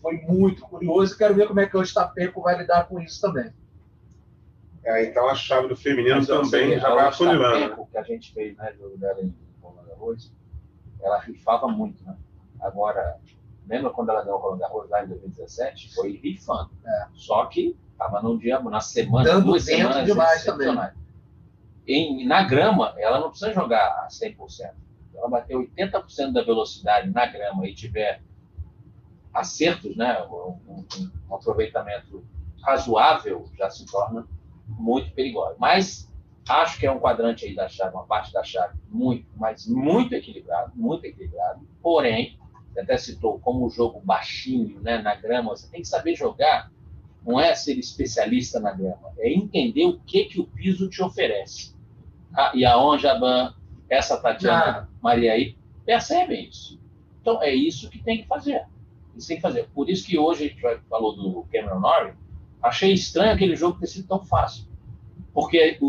[0.03, 1.17] foi muito curioso.
[1.17, 3.51] Quero ver como é que o Estapeco vai lidar com isso também.
[4.83, 7.87] É, então a chave do feminino Mas, também já vai afunilando.
[7.87, 9.33] que a gente fez, né, jogo dela em
[10.01, 10.33] Garros,
[11.01, 12.17] ela rifava muito, né?
[12.59, 13.19] Agora,
[13.67, 15.93] lembra quando ela ganhou o Roland Garros lá em 2017?
[15.93, 16.71] Foi rifando.
[16.85, 17.07] É.
[17.13, 20.75] Só que estava no dia, na semana, Dando duas semanas demais também.
[21.87, 24.73] Em, na grama, ela não precisa jogar a 100%.
[25.15, 28.23] Ela bater 80% da velocidade na grama e tiver
[29.33, 30.85] acertos, né, um, um,
[31.29, 32.23] um aproveitamento
[32.63, 34.27] razoável, já se torna
[34.67, 35.55] muito perigosa.
[35.59, 36.10] Mas
[36.51, 40.13] Acho que é um quadrante aí da chave, uma parte da chave muito, mas muito
[40.13, 41.65] equilibrado, muito equilibrado.
[41.81, 42.37] Porém,
[42.71, 46.71] você até citou como o jogo baixinho, né, na grama, você tem que saber jogar.
[47.25, 51.75] Não é ser especialista na grama, é entender o que que o piso te oferece.
[52.33, 53.53] Ah, e a Onjaban,
[53.89, 54.87] essa Tatiana ah.
[55.01, 56.79] Maria aí, percebem isso.
[57.21, 58.65] Então é isso que tem que fazer.
[59.15, 59.69] Isso tem que fazer.
[59.69, 62.13] Por isso que hoje a gente falou do Cameron Norrie,
[62.61, 64.70] achei estranho aquele jogo ter sido tão fácil.
[65.33, 65.87] Porque o,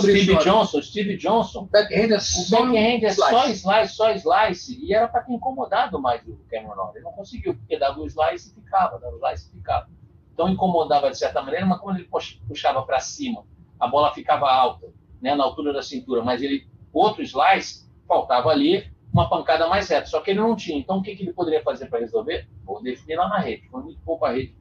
[0.00, 4.78] Steve isso, Johnson, Steve Johnson, backhand é só, o backhand é só slice, só slice,
[4.78, 6.96] e era para ter incomodado mais o Cameron Norrie.
[6.96, 9.88] Ele não conseguiu, porque dava o slice e ficava, dava o slice e ficava.
[10.34, 12.08] Então incomodava de certa maneira, mas quando ele
[12.46, 13.44] puxava para cima,
[13.80, 18.92] a bola ficava alta, né, na altura da cintura, mas ele outro slice faltava ali
[19.12, 20.06] uma pancada mais reta.
[20.06, 20.76] Só que ele não tinha.
[20.76, 22.48] Então, o que, que ele poderia fazer para resolver?
[22.64, 23.68] Vou definir lá na rede.
[23.68, 24.56] Foi muito pouco a rede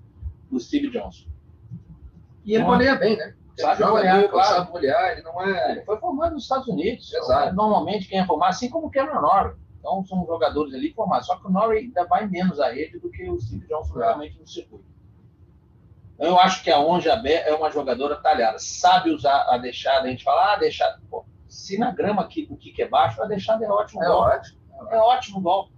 [0.50, 1.28] do Steve Johnson.
[2.46, 3.36] E ele goleia bem, né?
[3.58, 4.48] Ele Sabe joga golear, bem, claro.
[4.56, 5.72] sabe golear, ele não é.
[5.72, 7.14] Ele foi formado nos Estados Unidos.
[7.14, 7.56] Exato.
[7.56, 9.54] Normalmente, quem é formado, assim como o Cameron Norrie.
[9.80, 11.28] Então, são jogadores ali formados.
[11.28, 14.06] Só que o Norrie ainda vai menos a rede do que o Steve Johnson É.
[14.06, 14.86] realmente no circuito.
[16.16, 18.58] Então, eu acho que a Onja é uma jogadora talhada.
[18.60, 20.08] Sabe usar a deixada.
[20.08, 21.00] A gente fala, ah, deixada.
[21.10, 24.36] Pô, se na grama aqui, o kick é baixo, a deixada é ótimo É golpe.
[24.36, 24.60] ótimo.
[24.90, 25.74] É ótimo golpe.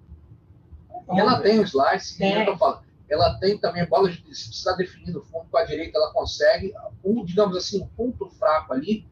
[1.13, 2.31] E ela tem o slice, Tem.
[2.33, 2.84] que eu tô falando.
[3.09, 6.73] Ela tem também bola de se precisar definir no fundo com a direita, ela consegue.
[7.03, 9.07] Um, digamos assim, um ponto fraco ali,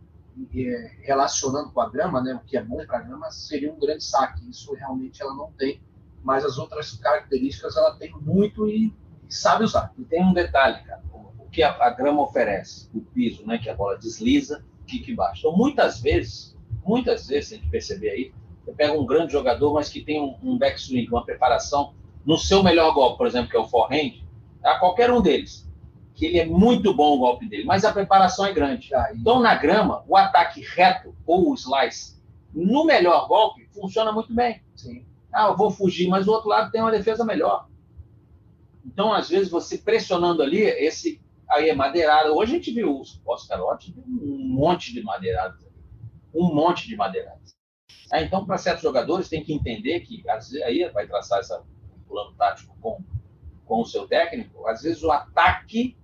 [0.55, 3.79] é, relacionando com a grama, né, o que é bom para a grama, seria um
[3.79, 4.49] grande saque.
[4.49, 5.81] Isso realmente ela não tem,
[6.23, 8.93] mas as outras características ela tem muito e,
[9.29, 9.93] sabe usar.
[9.97, 11.03] E tem um detalhe, cara.
[11.13, 13.57] O o que a, a grama oferece, o piso, né?
[13.57, 15.47] Que a bola desliza, kick baixo.
[15.47, 19.89] Então, muitas vezes, muitas vezes, a gente perceber aí, você pega um grande jogador, mas
[19.89, 21.93] que tem um, um backswing, uma preparação
[22.25, 24.13] no seu melhor golpe, por exemplo, que é o forehand,
[24.63, 25.69] a qualquer um deles,
[26.15, 28.93] que ele é muito bom o golpe dele, mas a preparação é grande.
[28.95, 32.21] Aí, Então, na grama, o ataque reto ou o slice,
[32.53, 34.61] no melhor golpe, funciona muito bem.
[34.75, 35.05] sim.
[35.33, 37.67] Ah, eu vou fugir, mas o outro lado tem uma defesa melhor.
[38.85, 42.35] Então, às vezes, você pressionando ali, esse aí é madeirado.
[42.35, 45.59] Hoje a gente viu os Oscarotti, um monte de madeirados.
[45.65, 45.73] ali.
[46.35, 47.55] Um monte de madeirados.
[48.11, 51.51] Ah, então, para certos jogadores, tem que entender que, às vezes, aí vai traçar esse
[52.13, 52.99] plano tático com,
[53.65, 55.97] com o seu técnico, às vezes o ataque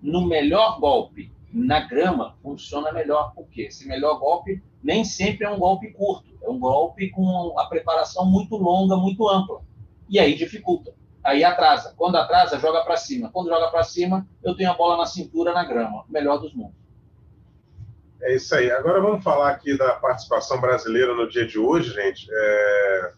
[0.00, 5.58] no melhor golpe na grama funciona melhor, porque esse melhor golpe nem sempre é um
[5.58, 9.60] golpe curto, é um golpe com a preparação muito longa, muito ampla.
[10.08, 10.94] E aí dificulta.
[11.24, 11.92] Aí atrasa.
[11.96, 13.30] Quando atrasa, joga para cima.
[13.32, 16.04] Quando joga para cima, eu tenho a bola na cintura, na grama.
[16.08, 16.76] Melhor dos mundos.
[18.22, 18.70] É isso aí.
[18.70, 22.28] Agora vamos falar aqui da participação brasileira no dia de hoje, gente.
[22.30, 23.12] É,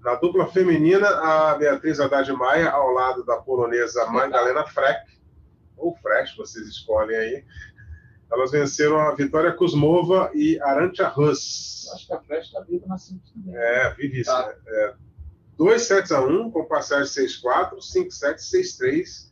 [0.00, 5.18] Na dupla feminina, a Beatriz Haddad Maia, ao lado da polonesa Magdalena Freck,
[5.76, 7.44] ou Fresh, vocês escolhem aí.
[8.30, 11.86] Elas venceram a Vitória Kuzmova e Arantia Rus.
[11.88, 13.56] Eu acho que a Flash está viva na cintura também.
[13.56, 14.30] É, isso.
[14.30, 14.46] Tá.
[14.46, 14.54] né?
[14.66, 14.94] É,
[15.56, 19.28] 2 sets a 1, com passagem 6-4, 5 sets 6-3.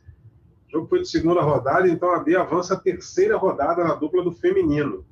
[0.67, 4.23] O jogo foi de segunda rodada, então a Bia avança a terceira rodada na dupla
[4.23, 5.05] do feminino.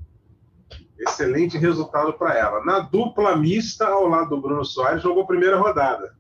[0.98, 2.64] Excelente resultado para ela.
[2.64, 6.16] Na dupla mista, ao lado do Bruno Soares, jogou a primeira rodada.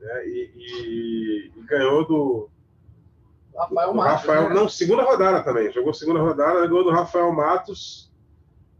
[0.00, 0.26] né?
[0.26, 2.50] E, e- e ganhou do,
[3.54, 4.12] Rafael do Matos.
[4.26, 4.48] Rafael.
[4.48, 4.54] né?
[4.54, 5.70] Não, segunda rodada também.
[5.72, 8.10] Jogou segunda rodada, ganhou do Rafael Matos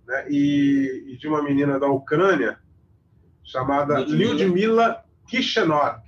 [0.06, 0.26] né?
[0.30, 2.58] e, e de uma menina da Ucrânia
[3.44, 5.04] chamada Lyudmila.
[5.26, 6.00] Kishenok.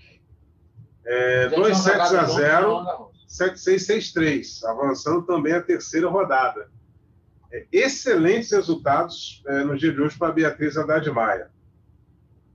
[1.05, 2.61] É, Já 2 tinham sets a junto 0.
[2.63, 3.11] no Roland Garros.
[3.29, 6.71] 7663, avançando também a terceira rodada.
[7.53, 11.51] É, excelentes resultados é, no dia de hoje para a Beatriz Haddad Maia.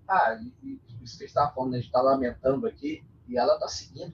[0.07, 3.37] Ah, e, e isso que a gente estava falando, a gente está lamentando aqui, e
[3.37, 4.13] ela está seguindo.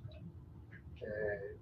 [1.01, 1.55] É,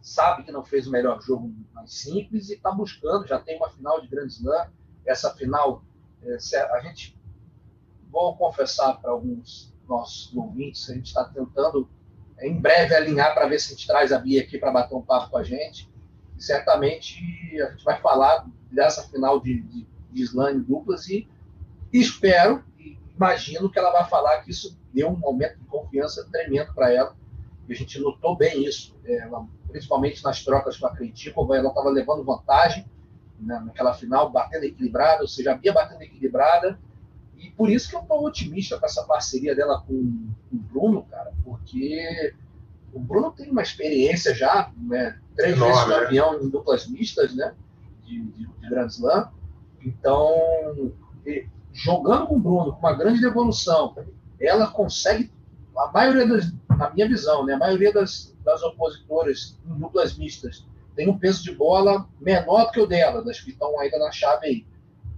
[0.00, 3.70] sabe que não fez o melhor jogo mais simples e está buscando, já tem uma
[3.70, 4.70] final de Grand Slam.
[5.04, 5.84] Essa final,
[6.22, 6.36] é,
[6.74, 7.18] a gente,
[8.10, 11.88] vou confessar para alguns nossos ouvintes, a gente está tentando
[12.38, 14.94] é, em breve alinhar para ver se a gente traz a Bia aqui para bater
[14.94, 15.91] um papo com a gente.
[16.42, 17.20] Certamente
[17.62, 21.28] a gente vai falar dessa final de, de, de slam duplas e
[21.92, 26.74] espero e imagino que ela vai falar que isso deu um aumento de confiança tremendo
[26.74, 27.14] para ela.
[27.68, 31.68] E a gente notou bem isso, é, ela, principalmente nas trocas com a Kritikova, ela
[31.68, 32.90] estava levando vantagem
[33.38, 36.76] né, naquela final, batendo equilibrada, ou seja, a Bia batendo equilibrada.
[37.38, 41.04] E por isso que eu estou otimista com essa parceria dela com, com o Bruno,
[41.04, 42.34] cara, porque
[42.92, 46.00] o Bruno tem uma experiência já, né, três Enorme, vezes né?
[46.00, 47.54] campeão em duplas mistas, né,
[48.04, 49.30] de, de, de Grand Slam.
[49.84, 50.92] Então,
[51.72, 53.96] jogando com o Bruno, com uma grande evolução,
[54.38, 55.32] ela consegue,
[55.76, 60.66] a maioria das, na minha visão, né, a maioria das, das opositoras em duplas mistas
[60.94, 64.12] tem um peso de bola menor do que o dela, das que estão ainda na
[64.12, 64.66] chave aí.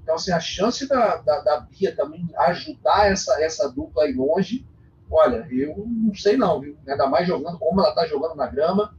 [0.02, 4.64] Então, assim, a chance da, da, da Bia também ajudar essa, essa dupla aí longe,
[5.10, 6.76] olha, eu não sei não, viu?
[6.86, 8.94] Ainda mais jogando como ela está jogando na grama,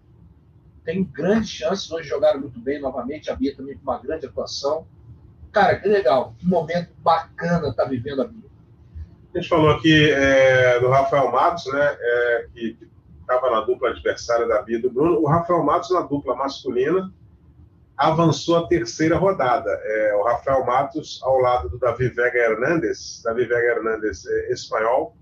[0.84, 4.88] tem grandes chances, hoje jogaram muito bem novamente, a Bia também com uma grande atuação.
[5.52, 8.46] Cara, que legal, que momento bacana tá vivendo a Bia.
[9.34, 12.78] A gente falou aqui é, do Rafael Matos, né, é, que
[13.20, 15.20] estava na dupla adversária da Bia do Bruno.
[15.20, 17.12] O Rafael Matos, na dupla masculina,
[17.98, 19.70] avançou a terceira rodada.
[19.84, 25.18] É, o Rafael Matos, ao lado do Davi Vega Hernandes, Davi Vega Hernandes é, espanhol,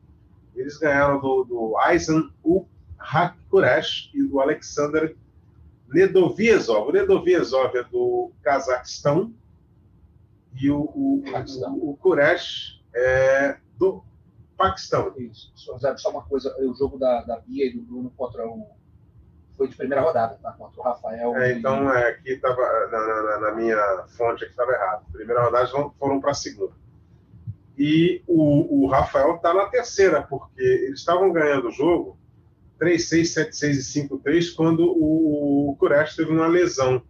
[0.56, 2.30] eles ganharam do, do Aizen
[3.00, 5.16] Hakuresh e do Alexander
[5.90, 6.90] Nedoviezov.
[6.90, 9.34] O Nedoviezov é do Cazaquistão
[10.60, 11.24] e o, o,
[11.76, 14.04] o, o Kuresh é do
[14.58, 15.14] Paquistão.
[15.18, 15.52] Isso.
[15.56, 18.68] Só, só uma coisa, o jogo da, da Bia e do Bruno contra o.
[19.58, 20.52] Foi de primeira rodada, tá?
[20.54, 21.36] Contra o Rafael.
[21.38, 22.62] É, e- então, é, aqui estava,
[22.92, 25.06] na, na- na minha fonte aqui estava errado.
[25.12, 25.68] Primeira rodada
[26.00, 26.74] foram para a segunda.
[27.78, 32.18] E o, o Rafael está na terceira, porque eles estavam ganhando o jogo
[32.80, 37.02] 3-6, 7-6 e 5-3 quando o, o Kuresh teve uma lesão.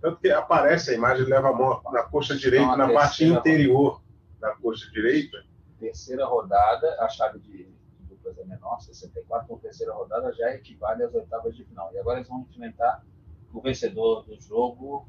[0.00, 3.24] Tanto que aparece a imagem, ele leva a mão na coxa direita, Então, na parte
[3.24, 4.00] interior
[4.40, 5.44] da coxa direita.
[5.80, 11.02] Terceira rodada, a chave de, de duplas é menor, 64, então terceira rodada já equivale
[11.02, 11.92] às oitavas de final.
[11.92, 13.04] E agora eles vão enfrentar
[13.52, 15.08] o vencedor do jogo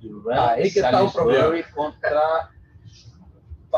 [0.00, 2.50] do Ram Ah, aí que tá o Salisbury contra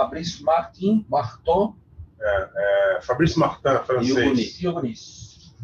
[0.01, 1.75] Fabrício Martin, Marton
[2.21, 4.61] É, Fabrício Martin, e o francês.
[4.63, 5.55] E o Muniz.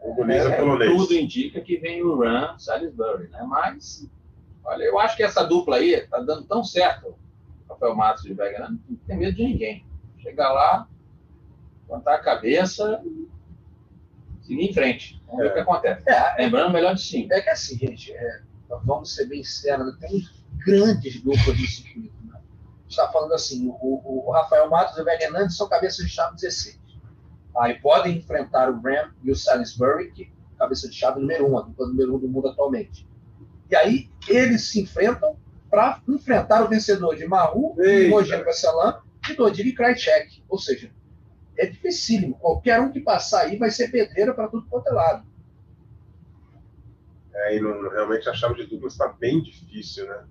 [0.00, 0.92] O Muniz é É, polonês.
[0.96, 3.42] tudo indica que vem o Ram Salisbury, né?
[3.48, 4.08] Mas,
[4.64, 7.14] olha, eu acho que essa dupla aí tá dando tão certo,
[7.68, 9.84] Rafael Matos e Wegener, não tem medo de ninguém.
[10.18, 10.88] Chegar lá,
[11.88, 13.02] levantar a cabeça,
[14.42, 15.20] seguir em frente.
[15.26, 15.50] Vamos ver É.
[15.50, 16.08] o que acontece.
[16.08, 17.32] É, Lembrando, melhor de cinco.
[17.34, 18.40] É que assim, gente, é,
[18.84, 20.22] vamos ser bem sérios, tem
[20.64, 22.17] grandes duplas no circuito.
[22.88, 25.68] A gente está falando assim, o, o- o Rafael Matos e o Velho Hernandes são
[25.68, 26.78] cabeças de chave 16.
[27.58, 31.58] Aí podem enfrentar o Ram e o Salisbury, que é cabeça de chave número 1,
[31.58, 33.06] a dupla número 1 do mundo atualmente.
[33.70, 35.36] E aí eles se enfrentam
[35.68, 37.74] para enfrentar o vencedor de Maru.
[38.10, 40.42] Roger Vassalan e Dodir e Krajcek.
[40.48, 40.90] Ou seja,
[41.58, 42.36] é dificílimo.
[42.38, 45.26] Qualquer um que passar aí vai ser pedreira para tudo quanto é lado.
[47.34, 50.24] É, e não- realmente a chave de duplas está bem difícil, né?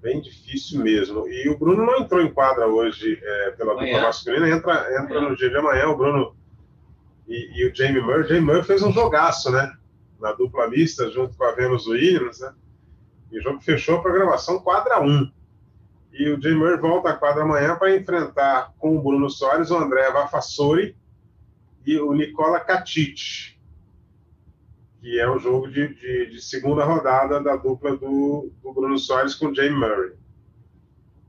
[0.00, 1.26] Bem difícil mesmo.
[1.26, 3.94] E o Bruno não entrou em quadra hoje é, pela Amanhã.
[3.94, 5.88] dupla masculina, entra, entra no dia de amanhã.
[5.88, 6.36] O Bruno
[7.26, 8.20] e, e o Jamie Murray.
[8.20, 9.72] O Jamie Murray fez um jogaço, né?
[10.20, 12.52] Na dupla mista, junto com a Venus Williams, né?
[13.32, 15.32] E o jogo fechou a programação quadra 1.
[16.12, 19.76] E o Jamie Murray volta à quadra amanhã para enfrentar com o Bruno Soares o
[19.76, 20.96] André Vafassori
[21.84, 23.55] e o Nicola Katic
[25.06, 29.36] que é o jogo de, de- de segunda rodada da dupla do, do Bruno Soares
[29.36, 30.14] com o Jamie Murray.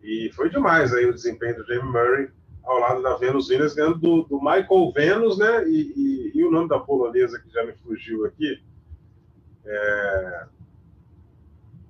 [0.01, 2.29] E foi demais aí o desempenho do Jamie Murray
[2.63, 5.63] ao lado da Venus Williams, ganhando do, do Michael Venus, né?
[5.69, 8.59] E, e- e o nome da polonesa que já me fugiu aqui.
[9.63, 10.45] é,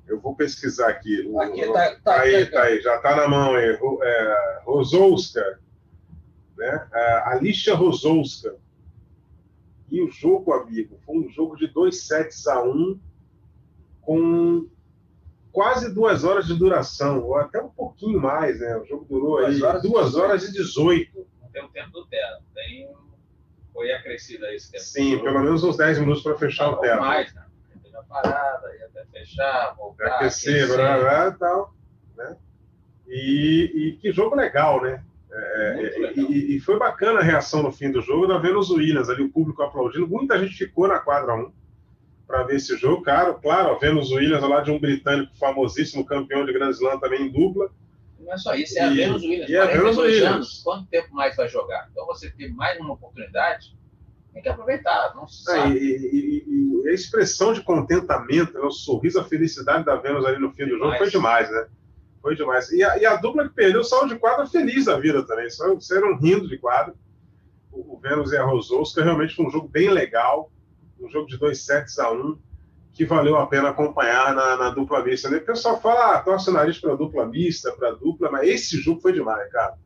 [0.09, 1.21] Eu vou pesquisar aqui.
[1.25, 3.77] O- Aqui, tá- tá aí, aqui, tá aí, já está na mão aí.
[4.01, 5.57] É, Rosolska,
[6.57, 6.87] né?
[6.93, 8.55] É, Alicia Rosolska.
[9.89, 12.99] E o jogo, amigo, foi um jogo de dois sets a um,
[14.01, 14.67] com
[15.51, 18.77] quase duas horas de duração, ou até um pouquinho mais, né?
[18.77, 21.27] O jogo durou aí Duas horas e duas horas e 18.
[21.41, 22.41] Não tem o tempo do Terra.
[22.53, 22.89] Tem...
[23.73, 24.83] Foi acrescido aí esse tempo.
[24.83, 26.99] Sim, pelo menos uns 10 minutos para fechar o teto.
[26.99, 27.45] mais, né?
[27.81, 31.73] Teve a parada, ia até fechar, voltar, aquecer, blá, blá, blá, e tal,
[32.15, 32.37] né?
[33.07, 35.03] E, e que jogo legal, né?
[35.31, 39.09] É, Muito e, e- foi bacana a reação no fim do jogo da Venus Williams,
[39.09, 40.07] ali o público aplaudindo.
[40.07, 41.51] Muita gente ficou na quadra 1
[42.25, 43.03] para ver esse jogo.
[43.03, 47.23] Claro, claro, a Venus Williams lá de um britânico famosíssimo, campeão de Grand Slam também
[47.23, 47.69] em dupla.
[48.19, 49.49] Não é só isso, é a E- Venus Williams.
[49.49, 50.35] e a 42 Venus Williams.
[50.35, 50.61] anos.
[50.63, 51.87] Quanto tempo mais vai jogar?
[51.91, 53.75] Então você tem mais uma oportunidade,
[54.33, 55.13] tem que aproveitar.
[55.15, 55.75] Não se Ah, sabe.
[55.77, 60.39] e, e- e- a expressão de contentamento, né, o sorriso, a felicidade da Venus ali
[60.39, 60.97] no fim do jogo Demais.
[60.99, 61.67] foi demais, né?
[62.27, 62.69] Foi demais.
[62.73, 65.49] E a, e a dupla que perdeu saiu de quadra feliz da vida também.
[65.49, 66.93] Só saíram rindo de quadra.
[67.71, 70.51] O, o Venus e a Rosouska realmente foi um jogo bem legal.
[70.99, 72.37] Um jogo de dois sets a um,
[72.91, 75.29] que valeu a pena acompanhar na, na dupla mista.
[75.29, 75.37] né?
[75.37, 78.99] O pessoal fala, ah, torce o nariz para dupla mista, para dupla, mas esse jogo
[78.99, 79.77] foi demais, cara.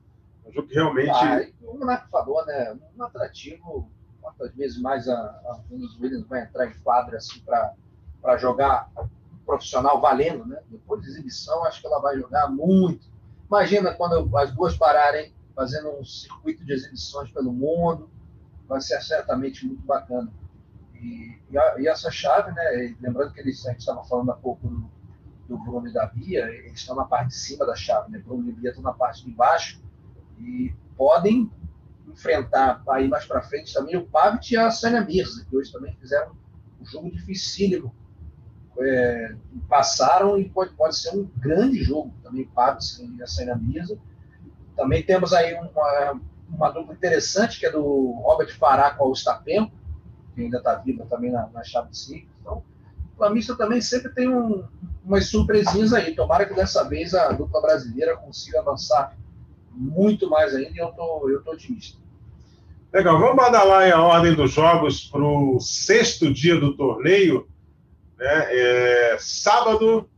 [0.43, 1.11] Um jogo que realmente.
[1.11, 2.75] Ah, o Marco falou, né?
[2.97, 3.87] Um atrativo,
[4.19, 7.39] quantas vezes mais a, a Venus Williams vai entrar em quadra assim,
[8.19, 8.89] para jogar
[9.51, 10.61] profissional valendo, né?
[10.69, 13.05] Depois de exibição, acho que ela vai jogar muito.
[13.47, 18.09] Imagina quando as duas pararem fazendo um circuito de exibições pelo mundo,
[18.67, 20.31] vai ser certamente muito bacana.
[20.95, 22.95] E, e, a- e essa chave, né?
[23.01, 24.89] Lembrando que eles, a gente estava falando há pouco do,
[25.49, 28.19] do Bruno e da Bia, eles estão na parte de cima da chave, né?
[28.19, 29.81] Bruno e Bia estão na parte de baixo
[30.39, 31.51] e podem
[32.07, 35.93] enfrentar aí mais para frente também o Pavic e a Sânia Mirza, que hoje também
[35.97, 36.33] fizeram
[36.79, 37.93] um jogo dificílimo.
[38.79, 39.35] É,
[39.67, 42.83] passaram e pode, pode ser um grande jogo também, Pavic
[43.17, 43.97] e a Sânia Mirza.
[44.75, 46.19] Também temos aí uma,
[46.49, 49.71] uma dupla interessante, que é do Robert Fará com a Ostapenko,
[50.33, 52.27] que ainda está viva também na, na chave 5.
[52.39, 52.63] Então,
[53.13, 54.63] o Flamista também sempre tem um,
[55.05, 56.15] umas surpresinhas aí.
[56.15, 59.15] Tomara que dessa vez a dupla brasileira consiga avançar
[59.71, 61.99] muito mais ainda e eu tô, eu tô otimista.
[62.93, 67.47] Legal, vamos badalar a ordem dos jogos para o sexto dia do torneio.
[68.21, 68.47] Né?
[68.51, 70.09] É, sábado,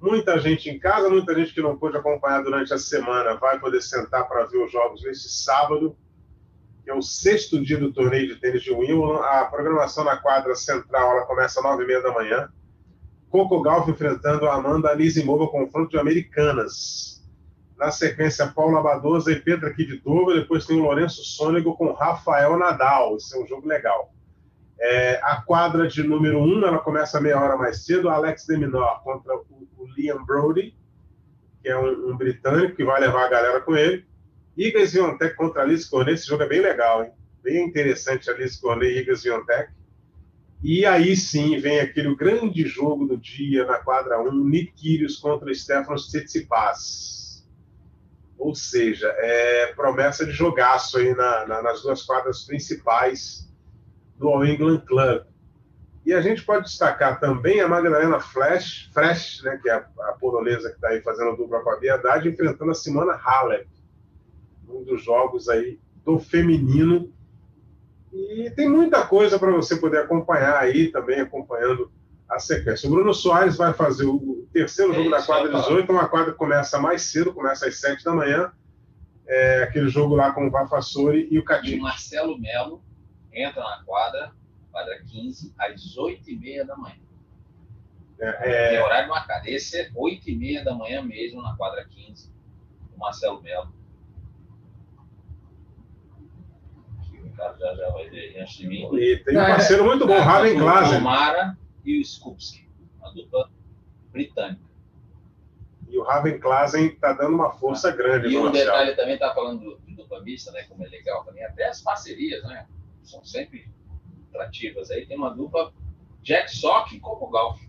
[0.00, 3.82] Muita gente em casa, muita gente que não pôde acompanhar durante a semana vai poder
[3.82, 5.94] sentar para ver os jogos nesse sábado,
[6.82, 9.16] que é o sexto dia do torneio de tênis de Wimbledon.
[9.16, 12.50] A programação na quadra central ela começa às nove e meia da manhã.
[13.28, 17.22] Coco Gauff enfrentando a Amanda Anisimova, confronto de americanas.
[17.76, 20.32] Na sequência, Paula Badoza e Petra Kvitova.
[20.32, 23.16] Depois tem o Lourenço Sônego com Rafael Nadal.
[23.16, 24.14] Esse é um jogo legal.
[24.82, 28.08] É, a quadra de número 1, um, ela começa meia hora mais cedo.
[28.08, 30.74] Alex de Minor contra o, o Liam Brody,
[31.62, 34.06] que é um, um, britânico que vai levar a galera com ele.
[34.56, 36.14] Iga Swiatek contra Alice Cornet.
[36.14, 37.10] Esse jogo é bem legal, hein?
[37.42, 39.70] Bem interessante, Alice Cornet e Iga Swiatek.
[40.62, 45.52] E aí sim vem aquele grande jogo do dia na quadra 1, Nick Kyrgios contra
[45.54, 47.46] Stefanos Tsitsipas.
[48.38, 53.49] Ou seja, é promessa de jogaço aí na, na, nas duas quadras principais
[54.20, 55.22] do All England Club.
[56.04, 60.12] E a gente pode destacar também a Magdalena Flash, Fresh, né, que é a, a
[60.12, 63.66] polonesa que está aí fazendo dupla com a Biedade, enfrentando a Simona Halep,
[64.68, 67.10] um dos jogos aí do feminino.
[68.12, 71.90] E tem muita coisa para você poder acompanhar aí também, acompanhando
[72.28, 72.88] a sequência.
[72.88, 76.38] O Bruno Soares vai fazer o terceiro jogo é da quadra 18, uma quadra que
[76.38, 78.52] começa mais cedo, começa às 7 da manhã.
[79.26, 81.76] É aquele jogo lá com o Vafassori e o Cadinho.
[81.76, 82.82] E o Marcelo Melo
[83.32, 84.32] entra na quadra,
[84.70, 87.00] quadra 15, às 8h30 da manhã.
[88.20, 88.84] É, é...
[88.84, 89.48] horário marcado.
[89.48, 92.30] Esse é 8h30 da manhã mesmo, na quadra 15,
[92.94, 93.72] o Marcelo Melo.
[97.12, 98.88] o Ricardo já, já vai ver antes de mim.
[98.94, 101.00] E tem um parceiro muito bom, Raven Glaser.
[101.00, 102.68] O Mara e o Skupski,
[103.02, 103.50] a dupla
[104.12, 104.70] britânica.
[105.88, 108.28] E o Raven Klasen está dando uma força ah, grande.
[108.28, 111.44] E um detalhe também, está falando do, do dupla mista, né, como é legal também,
[111.44, 112.66] até as parcerias, né?
[113.10, 113.68] São sempre
[114.30, 114.90] atrativas.
[114.90, 115.72] Aí tem uma dupla
[116.22, 117.60] Jack Sock e Coco Golf.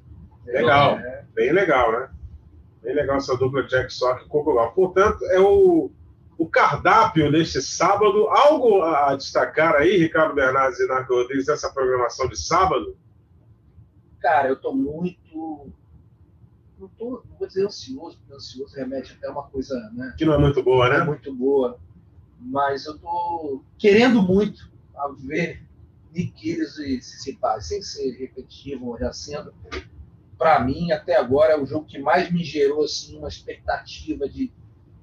[0.46, 1.26] Legal, é.
[1.34, 2.10] bem legal, né?
[2.82, 4.74] Bem legal essa dupla Jack Sock e Coco Golf.
[4.74, 5.92] Portanto, é o,
[6.38, 8.28] o cardápio deste sábado.
[8.28, 12.96] Algo a destacar aí, Ricardo Bernardes e Narco Rodrigues, dessa programação de sábado?
[14.20, 15.72] Cara, eu estou muito.
[16.80, 19.76] Não, tô, não vou dizer ansioso, porque ansioso remete até uma coisa.
[19.94, 20.16] Né?
[20.18, 20.98] Que não é muito boa, né?
[20.98, 21.80] É muito boa.
[22.40, 24.71] Mas eu estou querendo muito
[25.02, 25.64] a ver
[26.14, 29.54] Niquiles e Cicipaz, sem ser repetitivo, já sendo,
[30.38, 34.52] para mim, até agora, é o jogo que mais me gerou assim, uma expectativa de,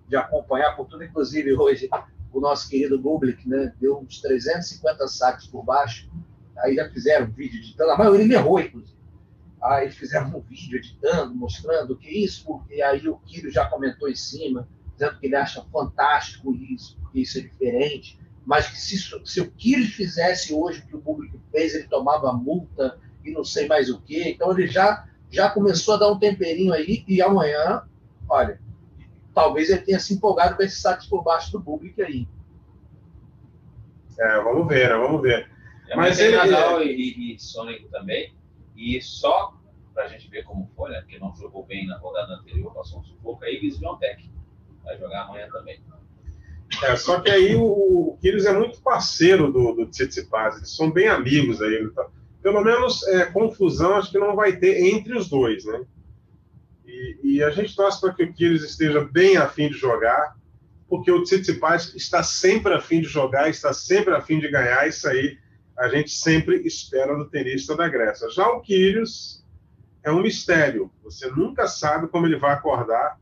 [0.07, 1.88] de acompanhar, por tudo, inclusive hoje,
[2.32, 6.11] o nosso querido Bublik, né, deu uns 350 saques por baixo,
[6.59, 8.99] aí já fizeram um vídeo editando, a maioria ele errou, inclusive.
[9.61, 13.68] Aí fizeram um vídeo editando, mostrando o que é isso, porque aí o Kiro já
[13.68, 18.18] comentou em cima, dizendo que ele acha fantástico isso, porque isso é diferente
[18.49, 18.96] mas que se,
[19.26, 23.44] se o que ele fizesse hoje, que o público fez, ele tomava multa e não
[23.44, 24.22] sei mais o quê.
[24.34, 27.82] Então ele já, já começou a dar um temperinho aí e amanhã,
[28.26, 28.59] olha,
[29.34, 32.26] talvez ele tenha se empolgado com esses saques por baixo do público aí.
[34.18, 34.96] É, vamos ver, né?
[34.96, 35.51] vamos ver.
[35.86, 38.34] É, mas ele Nadal e, e Sonic também,
[38.74, 39.59] e só
[39.92, 41.03] para a gente ver como foi, né?
[41.03, 44.30] Porque não jogou bem na rodada anterior, passou um sufoco, aí Guiz Biontech
[44.82, 45.82] vai jogar amanhã também.
[46.83, 50.91] É, só que aí o, o Kyrgios é muito parceiro do, do Tsitsipas, eles são
[50.91, 51.89] bem amigos aí.
[51.91, 52.07] Tá,
[52.43, 55.85] pelo menos é, confusão acho que não vai ter entre os dois, né?
[56.87, 60.37] E, e a gente torce para que o Kyrgios esteja bem afim de jogar,
[60.89, 65.37] porque o Tsitsipas está sempre afim de jogar, está sempre afim de ganhar, isso aí
[65.76, 68.31] a gente sempre espera do tenista da Grécia.
[68.31, 69.45] Já o Kyrgios
[70.03, 73.18] é um mistério, você nunca sabe como ele vai acordar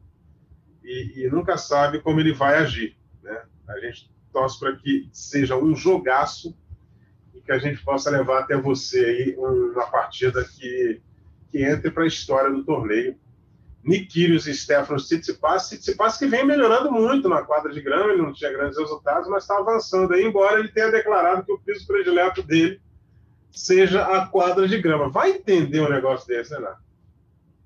[0.84, 2.96] e, e nunca sabe como ele vai agir.
[3.26, 3.42] Né?
[3.68, 6.56] A gente torce para que seja um jogaço
[7.34, 11.02] e que a gente possa levar até você aí uma partida que,
[11.50, 13.18] que entre para a história do torneio.
[13.82, 18.32] Nikirios e Stefanos Tsitsipas, Tsitsipas que vem melhorando muito na quadra de grama, ele não
[18.32, 22.42] tinha grandes resultados, mas está avançando aí, embora ele tenha declarado que o piso predileto
[22.42, 22.80] dele
[23.52, 25.08] seja a quadra de grama.
[25.08, 26.76] Vai entender um negócio desse, né?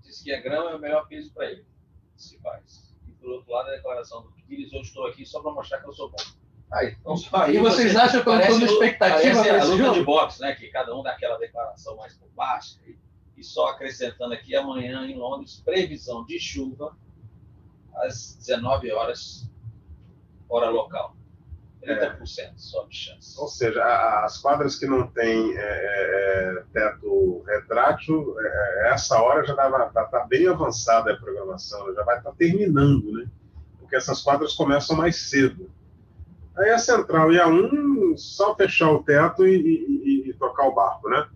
[0.03, 1.65] Diz que a grama é o melhor piso para ele,
[2.17, 2.90] Tsitsipas.
[2.90, 2.90] E
[3.21, 5.93] por outro lado, a declaração do Pires, eu estou aqui só para mostrar que eu
[5.93, 6.17] sou bom.
[6.73, 9.95] Aí, então, aí vocês acham que eu estou na expectativa para a luta jogo?
[9.95, 10.55] de boxe, né?
[10.55, 12.79] Que cada um dá aquela declaração mais baixo.
[12.87, 12.97] E,
[13.37, 16.97] e só acrescentando aqui, amanhã em Londres, previsão de chuva
[17.95, 19.51] às 19 horas,
[20.49, 21.17] hora local.
[21.85, 22.53] 30% é.
[22.57, 23.39] só de chance.
[23.39, 23.83] Ou seja,
[24.25, 29.53] as quadras que não têm é, é, é teto retrátil, é, é, essa hora já
[29.53, 33.27] está tá bem avançada a programação, já vai estar tá terminando, né?
[33.91, 35.69] porque essas quadras começam mais cedo.
[36.57, 40.75] Aí a central e a um, só fechar o teto e, e, e, tocar o
[40.75, 41.27] barco, né?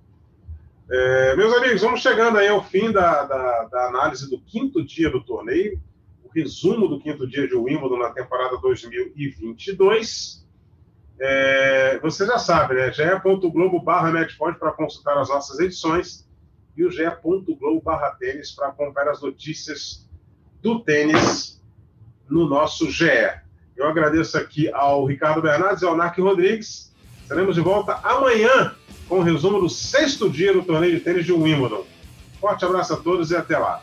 [0.88, 5.10] É, meus amigos, vamos chegando aí ao fim da, da, da, análise do quinto dia
[5.10, 5.80] do torneio,
[6.34, 10.44] resumo do quinto dia de Wimbledon na temporada 2022.
[11.20, 12.92] É, você já sabe, né?
[12.92, 16.28] ge.globo para consultar as nossas edições
[16.76, 17.82] e o ge.globo
[18.18, 20.08] tênis para acompanhar as notícias
[20.60, 21.62] do tênis
[22.28, 23.04] no nosso GE.
[23.76, 26.92] Eu agradeço aqui ao Ricardo Bernardes e ao Narc Rodrigues.
[27.22, 28.74] Estaremos de volta amanhã
[29.08, 31.84] com o resumo do sexto dia do torneio de tênis de Wimbledon.
[32.40, 33.82] Forte abraço a todos e até lá.